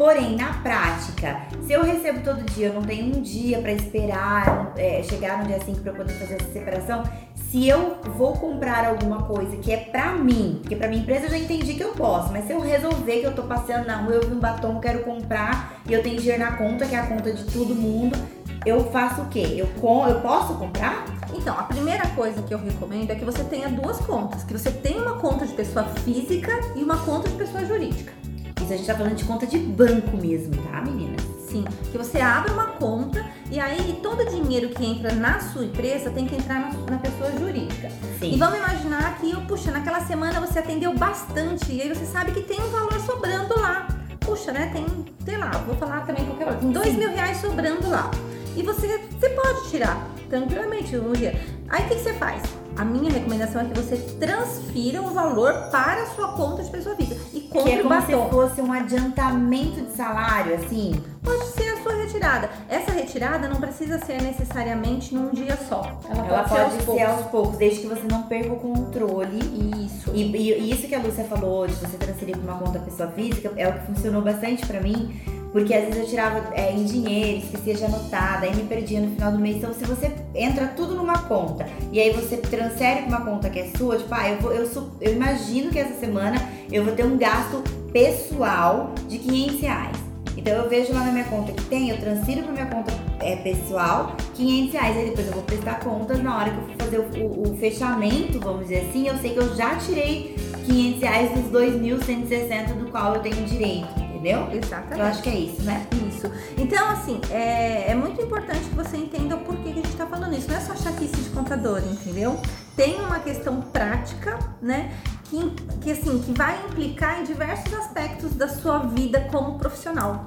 Porém, 0.00 0.34
na 0.34 0.54
prática, 0.62 1.42
se 1.66 1.74
eu 1.74 1.82
recebo 1.82 2.20
todo 2.20 2.42
dia, 2.54 2.68
eu 2.68 2.72
não 2.72 2.80
tenho 2.80 3.14
um 3.14 3.20
dia 3.20 3.58
pra 3.58 3.70
esperar 3.70 4.72
é, 4.74 5.02
chegar 5.02 5.40
no 5.40 5.46
dia 5.46 5.60
5 5.60 5.80
pra 5.80 5.92
eu 5.92 5.94
poder 5.94 6.14
fazer 6.14 6.36
essa 6.36 6.50
separação. 6.50 7.02
Se 7.34 7.68
eu 7.68 7.98
vou 8.16 8.32
comprar 8.32 8.86
alguma 8.86 9.24
coisa 9.24 9.58
que 9.58 9.70
é 9.70 9.76
pra 9.76 10.12
mim, 10.12 10.60
porque 10.62 10.74
pra 10.74 10.88
minha 10.88 11.02
empresa 11.02 11.26
eu 11.26 11.30
já 11.32 11.36
entendi 11.36 11.74
que 11.74 11.84
eu 11.84 11.92
posso, 11.92 12.32
mas 12.32 12.46
se 12.46 12.52
eu 12.54 12.60
resolver 12.60 13.20
que 13.20 13.26
eu 13.26 13.34
tô 13.34 13.42
passeando 13.42 13.86
na 13.88 13.96
rua, 13.96 14.14
eu 14.14 14.26
vi 14.26 14.34
um 14.34 14.40
batom, 14.40 14.80
quero 14.80 15.00
comprar 15.00 15.82
e 15.86 15.92
eu 15.92 16.02
tenho 16.02 16.18
dinheiro 16.18 16.42
na 16.42 16.52
conta, 16.52 16.86
que 16.86 16.94
é 16.94 16.98
a 16.98 17.06
conta 17.06 17.30
de 17.34 17.44
todo 17.52 17.74
mundo, 17.74 18.16
eu 18.64 18.90
faço 18.90 19.20
o 19.20 19.28
quê? 19.28 19.54
Eu, 19.54 19.66
com, 19.82 20.08
eu 20.08 20.18
posso 20.22 20.54
comprar? 20.54 21.04
Então, 21.34 21.54
a 21.58 21.64
primeira 21.64 22.08
coisa 22.16 22.40
que 22.40 22.54
eu 22.54 22.58
recomendo 22.58 23.10
é 23.10 23.16
que 23.16 23.24
você 23.26 23.44
tenha 23.44 23.68
duas 23.68 23.98
contas, 23.98 24.44
que 24.44 24.54
você 24.54 24.70
tenha 24.70 25.02
uma 25.02 25.18
conta 25.18 25.46
de 25.46 25.52
pessoa 25.52 25.84
física 25.84 26.58
e 26.74 26.82
uma 26.82 26.96
conta 27.04 27.28
de 27.28 27.34
pessoa 27.34 27.66
jurídica. 27.66 28.29
A 28.72 28.76
gente 28.76 28.86
tá 28.86 28.94
falando 28.94 29.16
de 29.16 29.24
conta 29.24 29.46
de 29.46 29.58
banco 29.58 30.16
mesmo, 30.16 30.54
tá, 30.62 30.80
meninas? 30.80 31.20
Sim, 31.48 31.64
que 31.90 31.98
você 31.98 32.20
abre 32.20 32.52
uma 32.52 32.66
conta 32.66 33.24
e 33.50 33.58
aí 33.58 33.98
todo 34.00 34.20
o 34.20 34.30
dinheiro 34.30 34.68
que 34.68 34.86
entra 34.86 35.12
na 35.12 35.40
sua 35.40 35.64
empresa 35.64 36.10
tem 36.10 36.24
que 36.24 36.36
entrar 36.36 36.60
na, 36.60 36.92
na 36.92 36.98
pessoa 36.98 37.32
jurídica. 37.32 37.90
E 38.22 38.30
Sim. 38.30 38.38
vamos 38.38 38.58
imaginar 38.58 39.18
que, 39.18 39.34
puxa, 39.46 39.72
naquela 39.72 40.00
semana 40.02 40.40
você 40.40 40.60
atendeu 40.60 40.94
bastante 40.94 41.72
e 41.72 41.82
aí 41.82 41.88
você 41.88 42.06
sabe 42.06 42.30
que 42.30 42.42
tem 42.42 42.60
um 42.60 42.70
valor 42.70 43.00
sobrando 43.00 43.58
lá. 43.58 43.88
Puxa, 44.20 44.52
né? 44.52 44.70
Tem, 44.72 44.86
sei 45.24 45.36
lá, 45.36 45.50
vou 45.66 45.74
falar 45.74 46.06
também 46.06 46.24
qualquer 46.24 46.44
coisa. 46.44 46.60
Tem 46.60 46.70
dois 46.70 46.90
Sim. 46.90 46.98
mil 46.98 47.10
reais 47.10 47.38
sobrando 47.38 47.90
lá. 47.90 48.08
E 48.56 48.62
você, 48.62 48.98
você 49.18 49.30
pode 49.30 49.68
tirar 49.68 50.06
tranquilamente 50.28 50.96
um 50.96 51.12
dia. 51.12 51.34
Aí 51.68 51.84
o 51.84 51.88
que, 51.88 51.96
que 51.96 52.02
você 52.02 52.14
faz? 52.14 52.42
A 52.76 52.84
minha 52.84 53.10
recomendação 53.12 53.60
é 53.60 53.64
que 53.66 53.74
você 53.78 53.96
transfira 54.18 55.02
o 55.02 55.10
valor 55.10 55.52
para 55.70 56.02
a 56.02 56.06
sua 56.06 56.32
conta 56.32 56.62
de 56.62 56.70
pessoa 56.70 56.94
física 56.96 57.20
e 57.34 57.40
Que 57.40 57.48
compre 57.48 57.72
é 57.72 57.80
o 57.80 57.82
como 57.82 58.00
se 58.02 58.12
batom. 58.12 58.30
fosse 58.30 58.60
um 58.62 58.72
adiantamento 58.72 59.80
de 59.82 59.92
salário, 59.96 60.54
assim. 60.54 60.92
Pode 61.22 61.44
ser 61.48 61.68
a 61.74 61.82
sua 61.82 61.94
retirada. 61.94 62.48
Essa 62.68 62.92
retirada 62.92 63.48
não 63.48 63.56
precisa 63.56 63.98
ser 63.98 64.22
necessariamente 64.22 65.14
num 65.14 65.30
dia 65.30 65.58
só. 65.68 66.00
Ela, 66.08 66.26
Ela 66.26 66.42
pode, 66.44 66.60
pode 66.84 66.98
ser 66.98 67.02
aos 67.04 67.18
aos 67.18 67.26
poucos, 67.30 67.58
desde 67.58 67.80
que 67.80 67.86
você 67.88 68.06
não 68.10 68.22
perca 68.22 68.52
o 68.52 68.56
controle 68.56 69.38
poucos. 69.38 69.80
Isso. 69.84 70.10
E, 70.14 70.22
e- 70.22 70.60
e 70.60 70.70
isso 70.72 70.86
que 70.88 70.94
a 70.94 70.98
Lúcia 71.00 71.24
falou, 71.24 71.66
de 71.66 71.74
você 71.74 71.96
transferir 71.98 72.38
para 72.38 72.52
uma 72.54 72.60
conta 72.62 72.78
pessoa 72.78 73.10
física, 73.10 73.52
é 73.56 73.68
o 73.68 73.72
que 73.74 73.86
funcionou 73.86 74.22
bastante 74.22 74.64
pra 74.66 74.80
mim, 74.80 75.20
porque 75.52 75.74
às 75.74 75.84
vezes 75.84 75.98
eu 76.00 76.06
tirava 76.06 76.54
é, 76.54 76.72
em 76.72 76.84
dinheiro, 76.84 77.38
esquecia 77.38 77.74
de 77.74 77.84
anotar, 77.84 78.40
daí 78.40 78.54
me 78.54 78.62
perdia 78.64 79.00
no 79.00 79.10
final 79.14 79.32
do 79.32 79.38
mês. 79.38 79.56
Então, 79.56 79.72
se 79.74 79.84
você 79.84 80.10
entra 80.34 80.68
tudo 80.68 80.94
numa 80.94 81.18
conta 81.18 81.66
e 81.92 82.00
aí 82.00 82.10
você 82.12 82.36
transfere 82.36 83.02
pra 83.02 83.08
uma 83.18 83.20
conta 83.24 83.50
que 83.50 83.58
é 83.58 83.68
sua, 83.76 83.96
tipo, 83.96 84.14
ah, 84.14 84.28
eu, 84.28 84.38
vou, 84.40 84.52
eu, 84.52 84.66
su- 84.66 84.90
eu 85.00 85.12
imagino 85.12 85.70
que 85.70 85.78
essa 85.78 85.94
semana 85.98 86.36
eu 86.70 86.84
vou 86.84 86.94
ter 86.94 87.04
um 87.04 87.16
gasto 87.18 87.62
pessoal 87.92 88.92
de 89.08 89.18
500 89.18 89.60
reais. 89.60 89.96
Então 90.36 90.52
eu 90.54 90.68
vejo 90.70 90.92
lá 90.94 91.00
na 91.04 91.12
minha 91.12 91.24
conta 91.24 91.52
que 91.52 91.64
tem, 91.64 91.90
eu 91.90 91.98
transfiro 91.98 92.42
pra 92.44 92.52
minha 92.52 92.66
conta 92.66 92.92
é, 93.20 93.36
pessoal 93.36 94.14
500 94.34 94.72
reais. 94.72 94.96
Aí 94.96 95.04
depois 95.06 95.26
eu 95.26 95.32
vou 95.34 95.42
prestar 95.42 95.80
contas 95.80 96.22
na 96.22 96.36
hora 96.38 96.50
que 96.50 96.56
eu 96.56 96.64
for 96.64 96.76
fazer 96.84 96.98
o, 96.98 97.26
o- 97.26 97.52
o 97.52 97.56
fechamento, 97.58 98.38
vamos 98.40 98.62
dizer 98.68 98.86
assim. 98.88 99.06
Eu 99.08 99.16
sei 99.18 99.30
que 99.32 99.38
eu 99.38 99.54
já 99.56 99.74
tirei 99.76 100.36
500 100.64 101.00
reais 101.02 101.30
dos 101.32 101.50
2.160 101.52 102.74
do 102.74 102.90
qual 102.90 103.16
eu 103.16 103.20
tenho 103.22 103.44
direito, 103.44 103.88
entendeu? 104.20 104.48
Exatamente. 104.52 105.00
Eu 105.00 105.06
acho 105.06 105.22
que 105.22 105.28
é 105.30 105.34
isso, 105.34 105.62
né? 105.62 105.86
Isso. 106.08 106.30
Então, 106.56 106.90
assim, 106.90 107.20
é, 107.30 107.90
é 107.90 107.94
muito 107.94 108.20
importante 108.20 108.60
que 108.60 108.74
você 108.74 108.96
entenda 108.96 109.36
o 109.36 109.40
porquê 109.40 109.72
que 109.72 109.80
a 109.80 109.82
gente 109.82 109.96
tá 109.96 110.06
falando 110.06 110.34
isso. 110.34 110.48
Não 110.48 110.56
é 110.56 110.60
só 110.60 110.76
chatice 110.76 111.16
de 111.16 111.30
contador, 111.30 111.78
entendeu? 111.78 112.38
Tem 112.76 113.00
uma 113.00 113.18
questão 113.18 113.60
prática, 113.60 114.38
né? 114.60 114.92
Que, 115.24 115.50
que, 115.80 115.90
assim, 115.92 116.18
que 116.20 116.32
vai 116.32 116.58
implicar 116.66 117.20
em 117.20 117.24
diversos 117.24 117.72
aspectos 117.72 118.34
da 118.34 118.48
sua 118.48 118.78
vida 118.80 119.28
como 119.30 119.58
profissional. 119.58 120.24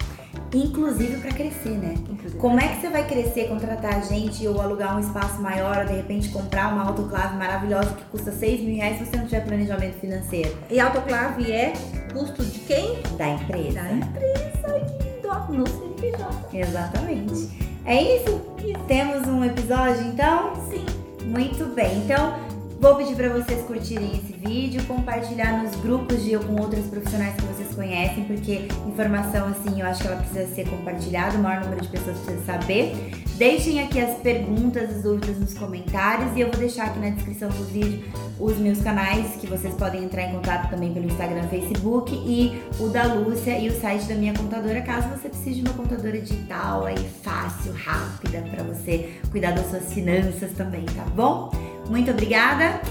Inclusive 0.54 1.18
pra 1.18 1.32
crescer, 1.32 1.70
né? 1.78 1.96
Inclusive. 2.10 2.38
Como 2.38 2.60
é 2.60 2.68
que 2.68 2.82
você 2.82 2.90
vai 2.90 3.08
crescer, 3.08 3.48
contratar 3.48 4.04
gente 4.04 4.48
ou 4.48 4.62
alugar 4.62 4.96
um 4.96 5.00
espaço 5.00 5.42
maior, 5.42 5.80
ou 5.80 5.86
de 5.86 5.94
repente 5.94 6.30
comprar 6.30 6.74
uma 6.74 6.84
autoclave 6.88 7.36
maravilhosa 7.38 7.92
que 7.94 8.04
custa 8.06 8.32
6 8.32 8.62
mil 8.62 8.76
reais 8.76 8.98
se 9.00 9.06
você 9.06 9.18
não 9.18 9.26
tiver 9.26 9.42
planejamento 9.46 10.00
financeiro 10.00 10.56
E 10.70 10.80
autoclave 10.80 11.52
é 11.52 11.74
custo 12.12 12.44
de 12.44 12.60
quem? 12.60 13.00
da 13.18 13.30
empresa? 13.30 13.82
Da 13.82 13.92
empresa, 13.92 14.78
lindo, 14.78 15.54
no 15.54 15.68
CNPJ. 15.68 16.58
Exatamente. 16.58 17.50
É 17.86 18.02
isso? 18.18 18.42
Temos 18.88 19.28
um 19.28 19.44
episódio 19.44 20.02
então? 20.08 20.54
Sim. 20.70 20.86
Muito 21.26 21.66
bem. 21.74 21.98
Então, 22.00 22.36
vou 22.84 22.96
pedir 22.96 23.16
para 23.16 23.30
vocês 23.30 23.66
curtirem 23.66 24.12
esse 24.12 24.34
vídeo, 24.34 24.84
compartilhar 24.84 25.64
nos 25.64 25.74
grupos 25.78 26.22
de 26.22 26.38
com 26.38 26.60
outros 26.60 26.86
profissionais 26.88 27.34
que 27.34 27.44
vocês 27.44 27.74
conhecem, 27.74 28.26
porque 28.26 28.68
informação 28.86 29.48
assim, 29.48 29.80
eu 29.80 29.86
acho 29.86 30.02
que 30.02 30.08
ela 30.10 30.18
precisa 30.18 30.54
ser 30.54 30.68
compartilhada, 30.68 31.38
o 31.38 31.42
maior 31.42 31.64
número 31.64 31.82
de 31.82 31.88
pessoas 31.88 32.18
precisa 32.18 32.44
saber. 32.44 32.94
Deixem 33.38 33.82
aqui 33.82 34.02
as 34.02 34.18
perguntas, 34.18 34.98
as 34.98 35.02
dúvidas 35.02 35.40
nos 35.40 35.54
comentários 35.54 36.36
e 36.36 36.42
eu 36.42 36.50
vou 36.50 36.60
deixar 36.60 36.88
aqui 36.88 37.00
na 37.00 37.12
descrição 37.12 37.48
do 37.48 37.64
vídeo 37.64 38.04
os 38.38 38.58
meus 38.58 38.82
canais 38.82 39.34
que 39.38 39.48
vocês 39.48 39.74
podem 39.76 40.04
entrar 40.04 40.24
em 40.24 40.34
contato 40.34 40.70
também 40.70 40.94
pelo 40.94 41.06
Instagram, 41.06 41.48
Facebook 41.48 42.14
e 42.14 42.62
o 42.82 42.90
da 42.90 43.06
Lúcia 43.06 43.58
e 43.60 43.70
o 43.70 43.80
site 43.80 44.04
da 44.10 44.16
minha 44.16 44.34
contadora, 44.34 44.82
caso 44.82 45.08
você 45.08 45.30
precise 45.30 45.62
de 45.62 45.62
uma 45.62 45.74
contadora 45.74 46.20
digital 46.20 46.86
aí 46.86 47.10
fácil, 47.24 47.72
rápida 47.72 48.44
para 48.52 48.62
você 48.64 49.10
cuidar 49.32 49.52
das 49.52 49.70
suas 49.70 49.94
finanças 49.94 50.52
também, 50.52 50.84
tá 50.84 51.06
bom? 51.16 51.50
Muito 51.90 52.12
obrigada. 52.12 52.82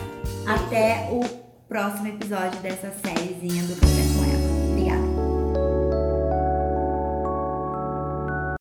Até 0.47 1.09
o 1.11 1.23
próximo 1.69 2.09
episódio 2.09 2.61
dessa 2.61 2.93
sériezinha 3.03 3.63
do 3.65 3.77
Café 3.77 4.12